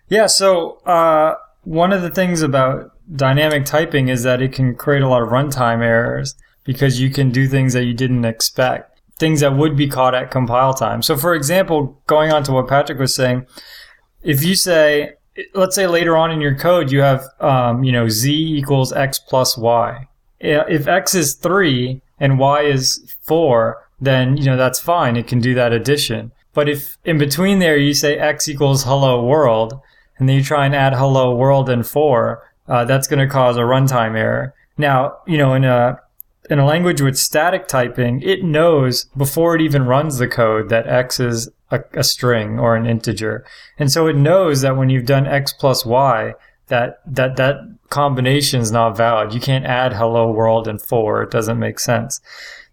[0.09, 5.01] Yeah, so uh, one of the things about dynamic typing is that it can create
[5.01, 9.39] a lot of runtime errors because you can do things that you didn't expect, things
[9.39, 11.01] that would be caught at compile time.
[11.01, 13.45] So, for example, going on to what Patrick was saying,
[14.27, 15.13] if you say,
[15.55, 19.17] let's say later on in your code you have, um, you know, z equals x
[19.17, 20.07] plus y.
[20.39, 25.15] If x is three and y is four, then you know that's fine.
[25.15, 26.31] It can do that addition.
[26.53, 29.79] But if in between there you say x equals hello world,
[30.19, 33.55] and then you try and add hello world and four, uh, that's going to cause
[33.55, 34.53] a runtime error.
[34.77, 35.99] Now, you know, in a
[36.49, 40.87] in a language with static typing, it knows before it even runs the code that
[40.87, 43.45] x is a, a string or an integer,
[43.77, 46.33] and so it knows that when you've done x plus y,
[46.67, 47.57] that that that
[47.89, 49.33] combination is not valid.
[49.33, 52.21] You can't add hello world and four; it doesn't make sense.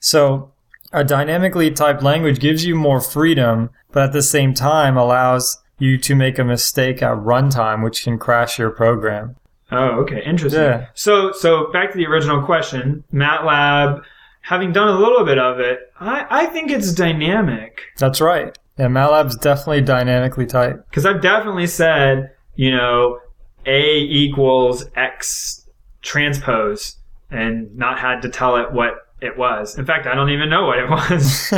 [0.01, 0.53] So
[0.93, 5.99] a dynamically typed language gives you more freedom, but at the same time allows you
[5.99, 9.37] to make a mistake at runtime, which can crash your program.
[9.70, 10.60] Oh, okay, interesting.
[10.62, 10.86] Yeah.
[10.94, 14.02] So, so back to the original question, MATLAB.
[14.42, 18.56] Having done a little bit of it, I, I think it's dynamic That's right.
[18.78, 20.88] Yeah, MATLAB's definitely dynamically typed.
[20.90, 23.20] because I've definitely said, you know,
[23.64, 25.66] A equals X
[26.02, 26.96] transpose
[27.30, 29.78] and not had to tell it what it was.
[29.78, 31.48] In fact, I don't even know what it was.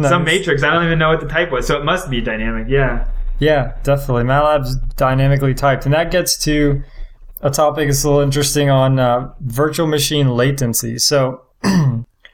[0.08, 2.68] Some matrix, I don't even know what the type was, so it must be dynamic.
[2.68, 3.06] Yeah.
[3.38, 4.24] Yeah, definitely.
[4.24, 5.84] MATLAB's dynamically typed.
[5.84, 6.82] And that gets to
[7.40, 10.98] a topic that's a little interesting on uh, virtual machine latency.
[10.98, 11.42] So,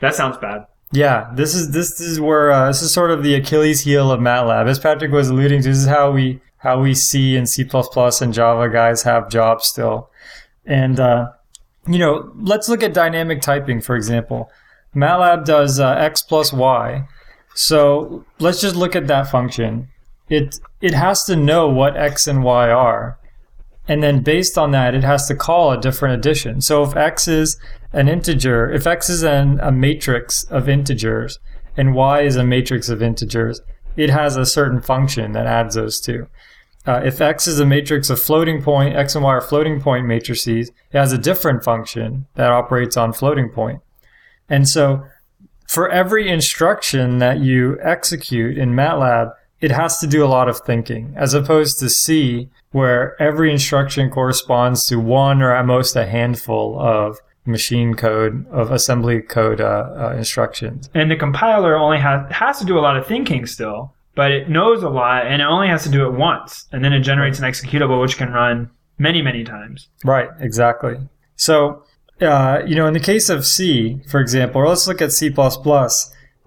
[0.01, 0.67] That sounds bad.
[0.93, 4.21] yeah, this is this is where uh, this is sort of the Achilles heel of
[4.21, 4.69] MATLAB.
[4.69, 8.35] As Patrick was alluding to, this is how we how we C and C++ and
[8.35, 10.11] Java guys have jobs still.
[10.67, 11.33] And uh,
[11.87, 14.51] you know, let's look at dynamic typing for example.
[14.95, 17.07] MATLAB does uh, x plus y.
[17.55, 19.89] So let's just look at that function.
[20.29, 23.19] It it has to know what x and y are.
[23.87, 26.61] And then based on that, it has to call a different addition.
[26.61, 27.59] So if x is
[27.93, 31.39] an integer, if x is an, a matrix of integers
[31.77, 33.61] and y is a matrix of integers,
[33.97, 36.27] it has a certain function that adds those two.
[36.87, 40.07] uh, if x is a matrix of floating point, x and y are floating point
[40.07, 43.81] matrices, it has a different function that operates on floating point.
[44.49, 45.05] And so
[45.67, 50.61] for every instruction that you execute in MATLAB, it has to do a lot of
[50.61, 56.05] thinking, as opposed to C, where every instruction corresponds to one or at most a
[56.05, 60.91] handful of machine code of assembly code uh, uh, instructions.
[60.93, 64.49] And the compiler only has has to do a lot of thinking still, but it
[64.49, 67.39] knows a lot and it only has to do it once, and then it generates
[67.39, 68.69] an executable which can run
[68.99, 69.89] many many times.
[70.05, 70.29] Right.
[70.41, 70.97] Exactly.
[71.37, 71.85] So.
[72.21, 75.35] Uh, you know, in the case of C, for example, or let's look at C++.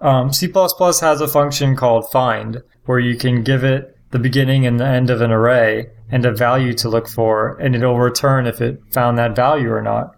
[0.00, 4.80] Um, C++ has a function called find, where you can give it the beginning and
[4.80, 8.60] the end of an array and a value to look for, and it'll return if
[8.60, 10.14] it found that value or not.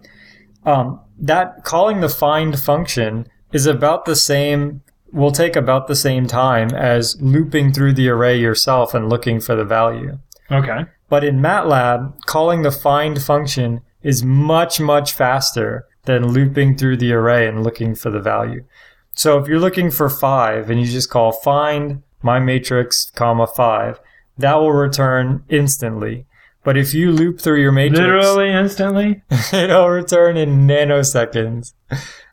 [0.64, 4.82] Um, that calling the find function is about the same,
[5.12, 9.56] will take about the same time as looping through the array yourself and looking for
[9.56, 10.18] the value.
[10.50, 10.84] Okay.
[11.08, 17.12] But in MATLAB, calling the find function is much, much faster than looping through the
[17.12, 18.64] array and looking for the value.
[19.12, 24.00] So if you're looking for five and you just call find my matrix, comma five,
[24.40, 26.26] that will return instantly.
[26.62, 29.22] But if you loop through your matrix, Literally instantly.
[29.52, 31.72] it'll return in nanoseconds.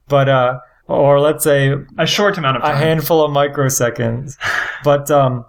[0.07, 2.75] But uh, or let's say A short amount of time.
[2.75, 4.35] a handful of microseconds.
[4.83, 5.45] But um,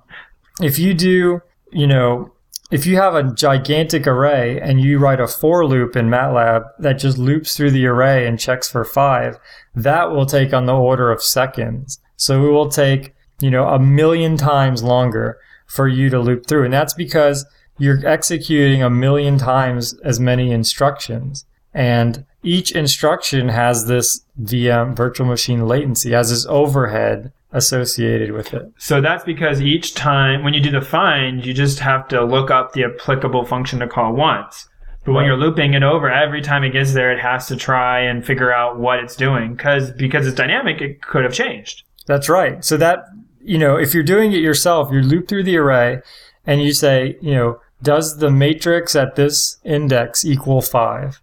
[0.60, 1.40] if you do,
[1.72, 2.32] you know,
[2.70, 6.94] if you have a gigantic array and you write a for loop in MATLAB that
[6.94, 9.38] just loops through the array and checks for five,
[9.74, 11.98] that will take on the order of seconds.
[12.16, 15.38] So it will take, you know, a million times longer
[15.68, 16.64] for you to loop through.
[16.64, 17.46] And that's because
[17.78, 21.44] you're executing a million times as many instructions.
[21.72, 28.70] And each instruction has this VM virtual machine latency, has this overhead associated with it.
[28.78, 32.50] So that's because each time when you do the find, you just have to look
[32.50, 34.68] up the applicable function to call once.
[35.04, 38.00] But when you're looping it over, every time it gets there, it has to try
[38.00, 39.56] and figure out what it's doing.
[39.56, 41.84] Cause, because it's dynamic, it could have changed.
[42.06, 42.62] That's right.
[42.62, 43.06] So that,
[43.48, 46.02] you know, if you're doing it yourself, you loop through the array
[46.46, 51.22] and you say, you know, does the matrix at this index equal five?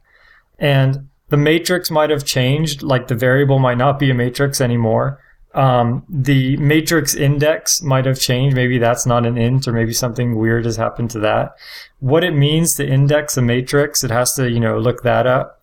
[0.58, 5.22] And the matrix might have changed, like the variable might not be a matrix anymore.
[5.54, 8.56] Um, the matrix index might have changed.
[8.56, 11.54] Maybe that's not an int or maybe something weird has happened to that.
[12.00, 15.62] What it means to index a matrix, it has to, you know, look that up.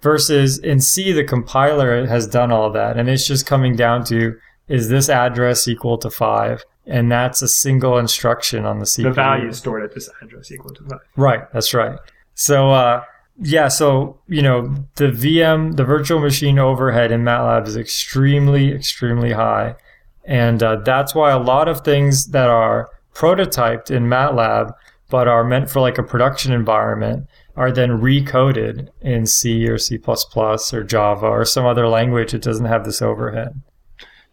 [0.00, 2.96] Versus in C, the compiler has done all that.
[2.96, 4.36] And it's just coming down to,
[4.68, 6.64] is this address equal to five?
[6.86, 9.04] And that's a single instruction on the CPU.
[9.04, 11.00] The value stored at this address equal to five.
[11.16, 11.98] Right, that's right.
[12.34, 13.04] So, uh,
[13.38, 19.32] yeah, so, you know, the VM, the virtual machine overhead in MATLAB is extremely, extremely
[19.32, 19.76] high.
[20.24, 24.72] And uh, that's why a lot of things that are prototyped in MATLAB
[25.10, 29.98] but are meant for like a production environment are then recoded in C or C++
[30.06, 33.60] or Java or some other language that doesn't have this overhead.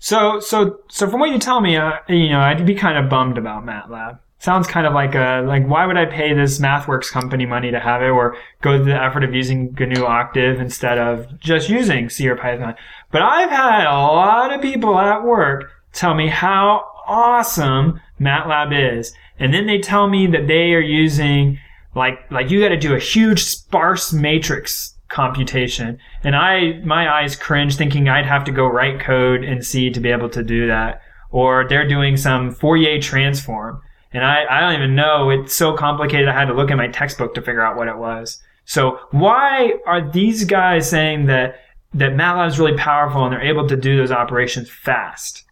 [0.04, 3.08] So, so, so from what you tell me, uh, you know, I'd be kind of
[3.08, 4.18] bummed about MATLAB.
[4.40, 7.80] Sounds kind of like a, like, why would I pay this MathWorks company money to
[7.80, 12.10] have it or go to the effort of using GNU Octave instead of just using
[12.10, 12.74] C or Python?
[13.12, 19.14] But I've had a lot of people at work tell me how awesome MATLAB is.
[19.38, 21.60] And then they tell me that they are using,
[21.94, 26.00] like, like you gotta do a huge sparse matrix computation.
[26.24, 30.00] And I, my eyes cringe thinking I'd have to go write code in C to
[30.00, 31.02] be able to do that.
[31.30, 33.82] Or they're doing some Fourier transform.
[34.14, 35.30] And I, I don't even know.
[35.30, 36.28] It's so complicated.
[36.28, 38.42] I had to look at my textbook to figure out what it was.
[38.66, 41.56] So why are these guys saying that,
[41.94, 45.44] that MATLAB is really powerful and they're able to do those operations fast?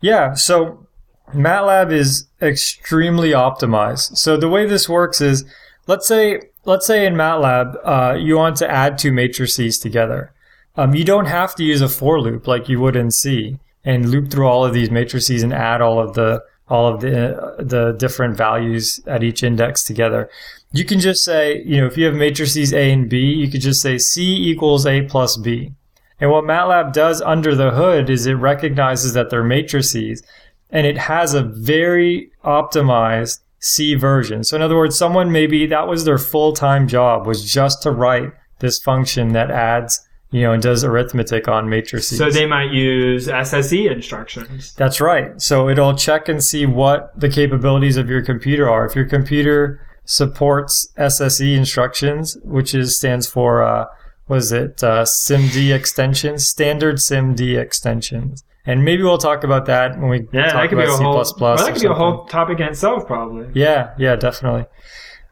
[0.00, 0.86] Yeah, so
[1.34, 4.16] MATLAB is extremely optimized.
[4.16, 5.44] So the way this works is,
[5.86, 10.32] let's say, let's say in MATLAB, uh, you want to add two matrices together.
[10.76, 14.10] Um, you don't have to use a for loop like you would in C and
[14.10, 17.56] loop through all of these matrices and add all of the all of the uh,
[17.58, 20.30] the different values at each index together.
[20.72, 23.60] You can just say, you know, if you have matrices A and B, you could
[23.60, 25.72] just say C equals A plus B.
[26.18, 30.22] And what MATLAB does under the hood is it recognizes that they're matrices
[30.70, 34.42] and it has a very optimized C version.
[34.44, 38.32] So in other words, someone maybe that was their full-time job was just to write
[38.58, 42.18] this function that adds, you know, and does arithmetic on matrices.
[42.18, 44.74] So they might use SSE instructions.
[44.74, 45.40] That's right.
[45.40, 48.84] So it'll check and see what the capabilities of your computer are.
[48.84, 53.86] If your computer supports SSE instructions, which is stands for uh,
[54.26, 60.08] was it uh, SIMD extensions, standard SIMD extensions, And maybe we'll talk about that when
[60.08, 61.02] we Yeah, talk that could be about C++.
[61.04, 61.14] whole.
[61.40, 63.48] Well, that could be a whole topic in itself, probably.
[63.54, 64.66] Yeah, yeah, definitely.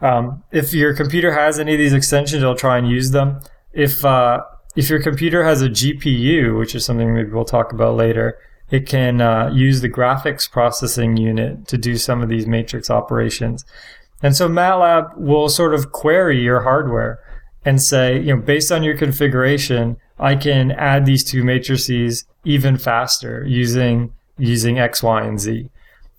[0.00, 3.40] Um, if your computer has any of these extensions, I'll try and use them.
[3.72, 4.40] If uh,
[4.74, 8.38] if your computer has a GPU, which is something maybe we'll talk about later,
[8.70, 13.64] it can uh, use the graphics processing unit to do some of these matrix operations.
[14.22, 17.18] And so MATLAB will sort of query your hardware
[17.64, 22.76] and say, you know, based on your configuration, I can add these two matrices even
[22.76, 25.68] faster using using X, Y, and Z.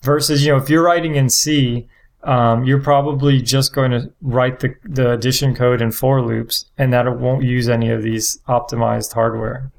[0.03, 1.87] Versus, you know, if you're writing in C,
[2.23, 6.93] um, you're probably just going to write the, the addition code in for loops, and
[6.93, 9.71] that it won't use any of these optimized hardware.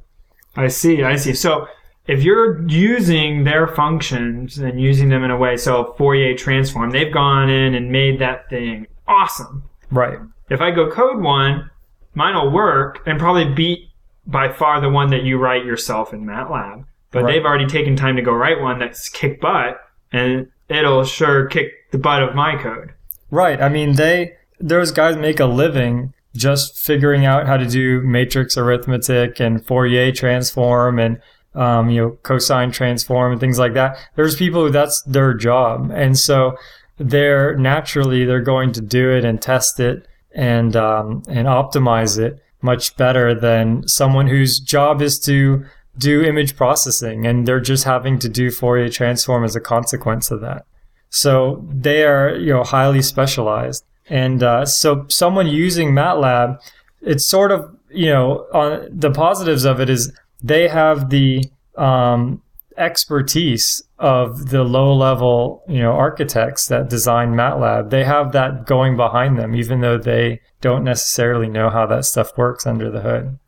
[0.57, 1.03] I see.
[1.03, 1.34] I see.
[1.34, 1.66] So
[2.07, 7.12] if you're using their functions and using them in a way, so Fourier transform, they've
[7.12, 9.62] gone in and made that thing awesome.
[9.90, 10.18] Right.
[10.51, 11.70] If I go code one,
[12.14, 13.88] mine will work and probably beat
[14.26, 16.84] by far the one that you write yourself in MATLAB.
[17.10, 17.32] But Right.
[17.34, 19.80] they've already taken time to go write one that's kick butt,
[20.12, 22.92] and it'll sure kick the butt of my code.
[23.30, 23.60] Right.
[23.60, 28.56] I mean, they those guys make a living just figuring out how to do matrix
[28.56, 31.20] arithmetic and Fourier transform and
[31.54, 33.96] um, you know cosine transform and things like that.
[34.16, 36.56] There's people who that's their job, and so
[36.98, 42.42] they're naturally they're going to do it and test it and um, and optimize it
[42.62, 45.64] much better than someone whose job is to
[45.98, 50.40] do image processing and they're just having to do Fourier transform as a consequence of
[50.40, 50.64] that.
[51.10, 53.84] So they are, you know, highly specialized.
[54.08, 56.58] And uh, so someone using MATLAB,
[57.02, 61.44] it's sort of, you know, on the positives of it is they have the
[61.76, 62.41] um,
[62.76, 67.90] expertise of the low level, you know, architects that design MATLAB.
[67.90, 72.36] They have that going behind them, even though they don't necessarily know how that stuff
[72.36, 73.38] works under the hood.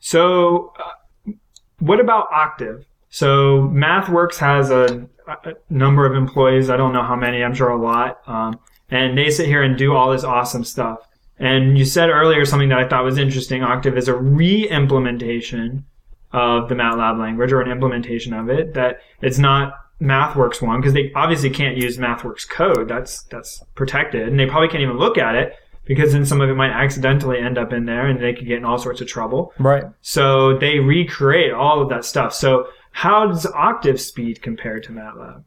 [0.00, 1.32] So, uh,
[1.78, 2.86] what about Octave?
[3.08, 6.70] So, MathWorks has a, a number of employees.
[6.70, 7.42] I don't know how many.
[7.42, 8.20] I'm sure a lot.
[8.26, 8.58] Um,
[8.90, 10.98] and they sit here and do all this awesome stuff.
[11.38, 13.62] And you said earlier something that I thought was interesting.
[13.62, 15.84] Octave is a re-implementation
[16.32, 18.74] of the MATLAB language or an implementation of it.
[18.74, 22.88] That it's not MathWorks one because they obviously can't use MathWorks code.
[22.88, 25.54] That's that's protected, and they probably can't even look at it
[25.84, 28.58] because then some of it might accidentally end up in there, and they could get
[28.58, 29.52] in all sorts of trouble.
[29.58, 29.84] Right.
[30.00, 32.34] So they recreate all of that stuff.
[32.34, 35.44] So how does Octave speed compare to MATLAB?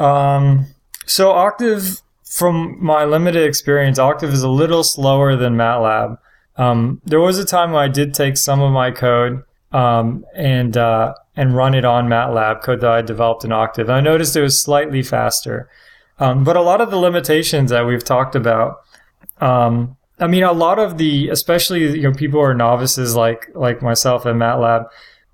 [0.00, 0.66] Um,
[1.06, 6.18] so Octave, from my limited experience, Octave is a little slower than MATLAB.
[6.56, 9.42] Um, there was a time when I did take some of my code
[9.72, 13.88] um, and uh, and run it on MATLAB code that I developed in Octave.
[13.88, 15.68] I noticed it was slightly faster.
[16.18, 18.82] Um, but a lot of the limitations that we've talked about,
[19.40, 23.50] um, I mean, a lot of the, especially you know, people who are novices like
[23.54, 24.86] like myself in MATLAB,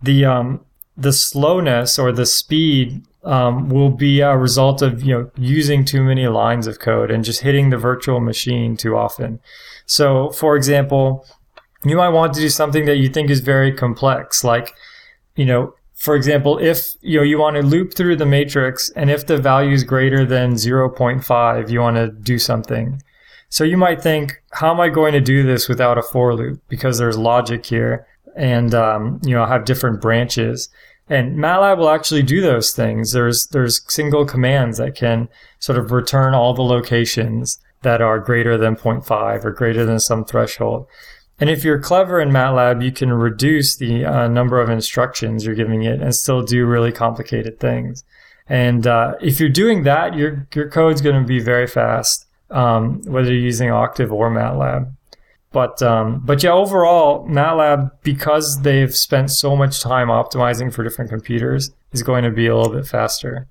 [0.03, 0.64] the um,
[0.97, 6.03] the slowness or the speed um, will be a result of you know using too
[6.03, 9.41] many lines of code and just hitting the virtual machine too often.
[9.87, 11.26] So, for example,
[11.91, 14.74] you might want to do something that you think is very complex, like
[15.37, 19.11] you know, for example, if you know you want to loop through the matrix, and
[19.11, 23.03] if the value is greater than 0.5, you want to do something.
[23.49, 26.61] So you might think, how am I going to do this without a for loop?
[26.68, 28.07] Because there's logic here,
[28.37, 30.68] and um, you know I have different branches.
[31.09, 33.12] And MATLAB will actually do those things.
[33.12, 35.28] There's there's single commands that can
[35.61, 40.24] sort of return all the locations that are greater than 0.5 or greater than some
[40.24, 40.87] threshold.
[41.39, 45.55] And if you're clever in MATLAB, you can reduce the uh, number of instructions you're
[45.55, 48.05] giving it and still do really complicated things.
[48.49, 53.03] And uh, if you're doing that, your your code's going to be very fast, um,
[53.05, 54.93] whether you're using Octave or MATLAB.
[55.53, 61.11] But um, but yeah, overall, MATLAB because they've spent so much time optimizing for different
[61.11, 63.46] computers is going to be a little bit faster.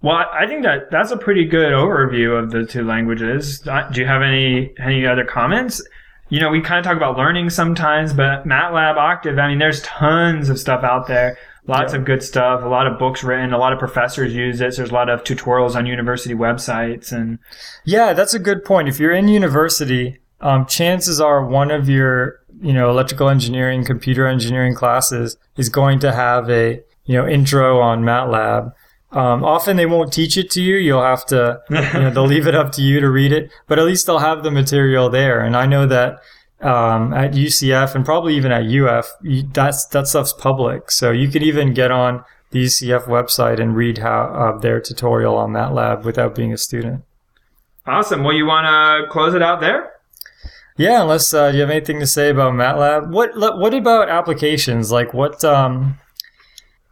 [0.00, 3.66] Well, I think that that's a pretty good overview of the two languages.
[3.66, 5.82] Uh, Do you have any any other comments?
[6.28, 9.80] You know, we kind of talk about learning sometimes, but MATLAB, Octave, I mean, there's
[9.82, 11.38] tons of stuff out there.
[11.66, 12.00] Lots Yeah.
[12.00, 12.62] of good stuff.
[12.62, 13.52] A lot of books written.
[13.52, 14.72] A lot of professors use it.
[14.74, 17.38] So there's a lot of tutorials on university websites and
[17.84, 18.88] Yeah, that's a good point.
[18.88, 24.26] If you're in university, um, chances are one of your you know electrical engineering, computer
[24.26, 28.72] engineering classes is going to have a you know intro on MATLAB.
[29.10, 30.76] Um, often they won't teach it to you.
[30.76, 33.78] You'll have to you know, they'll leave it up to you to read it, but
[33.78, 35.40] at least they'll have the material there.
[35.40, 36.20] And I know that
[36.60, 41.28] um, at UCF and probably even at UF, you, that's that stuff's public, so you
[41.28, 46.04] could even get on the UCF website and read how uh, their tutorial on MATLAB
[46.04, 47.04] without being a student.
[47.86, 48.24] awesome.
[48.24, 49.92] Well, you want to close it out there?
[50.76, 53.10] Yeah, unless uh, you have anything to say about MATLAB?
[53.10, 54.92] What what about applications?
[54.92, 55.98] Like what um,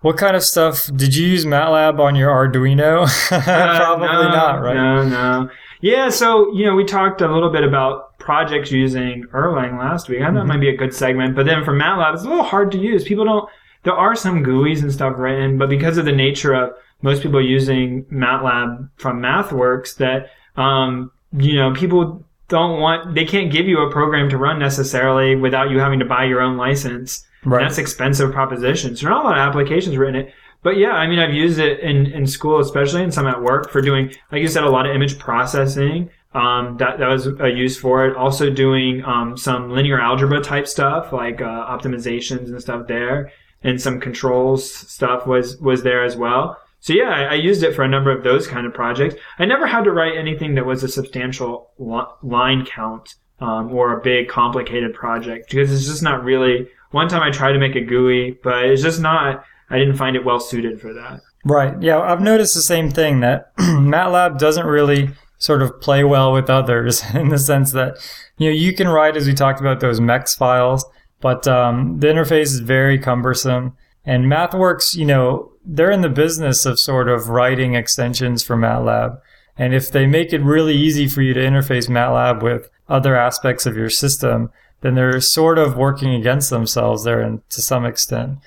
[0.06, 3.08] What kind of stuff did you use MATLAB on your Arduino?
[3.28, 4.74] Probably Uh, no, not, right?
[4.76, 5.50] No, no.
[5.80, 10.20] Yeah, so you know, we talked a little bit about projects using Erlang last week.
[10.20, 10.36] I thought Mm-hmm.
[10.38, 12.78] that might be a good segment, but then for MATLAB, it's a little hard to
[12.78, 13.02] use.
[13.02, 13.48] People don't.
[13.82, 16.70] There are some GUIs and stuff written, but because of the nature of
[17.02, 23.16] most people using MATLAB from MathWorks, that um, you know, people don't want.
[23.16, 26.40] They can't give you a program to run necessarily without you having to buy your
[26.40, 27.26] own license.
[27.46, 27.62] Right.
[27.62, 28.96] That's expensive proposition.
[28.96, 30.34] So not a lot of applications written it.
[30.62, 33.70] But yeah, I mean, I've used it in, in school, especially and some at work
[33.70, 36.10] for doing, like you said, a lot of image processing.
[36.34, 38.16] Um, that, that was a use for it.
[38.16, 43.32] Also doing, um, some linear algebra type stuff, like, uh, optimizations and stuff there.
[43.62, 46.58] And some controls stuff was, was there as well.
[46.80, 49.14] So yeah, I, I used it for a number of those kind of projects.
[49.38, 53.98] I never had to write anything that was a substantial li- line count, um, or
[53.98, 57.76] a big complicated project because it's just not really, one time I tried to make
[57.76, 61.20] a GUI, but it's just not, I didn't find it well suited for that.
[61.44, 61.80] Right.
[61.82, 66.48] Yeah, I've noticed the same thing that MATLAB doesn't really sort of play well with
[66.48, 67.98] others in the sense that
[68.38, 70.86] you know you can write as we talked about those MEX files,
[71.20, 73.76] but um, the interface is very cumbersome.
[74.06, 79.20] And MathWorks, you know, they're in the business of sort of writing extensions for MATLAB.
[79.58, 83.66] And if they make it really easy for you to interface MATLAB with other aspects
[83.66, 84.50] of your system,
[84.86, 88.38] then they're sort of working against themselves there and to some extent.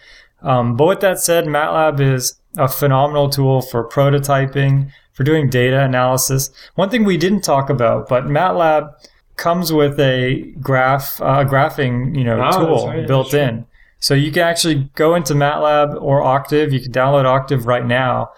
[0.41, 5.83] Um, but with that said, MATLAB is a phenomenal tool for prototyping, for doing data
[5.83, 6.49] analysis.
[6.75, 8.93] One thing we didn't talk about, but MATLAB
[9.35, 13.65] comes with a graph, uh, graphing, you know, Oh, tool right, built in.
[13.99, 16.71] So you can actually go into MATLAB or Octave.
[16.71, 18.31] You can download Octave right now,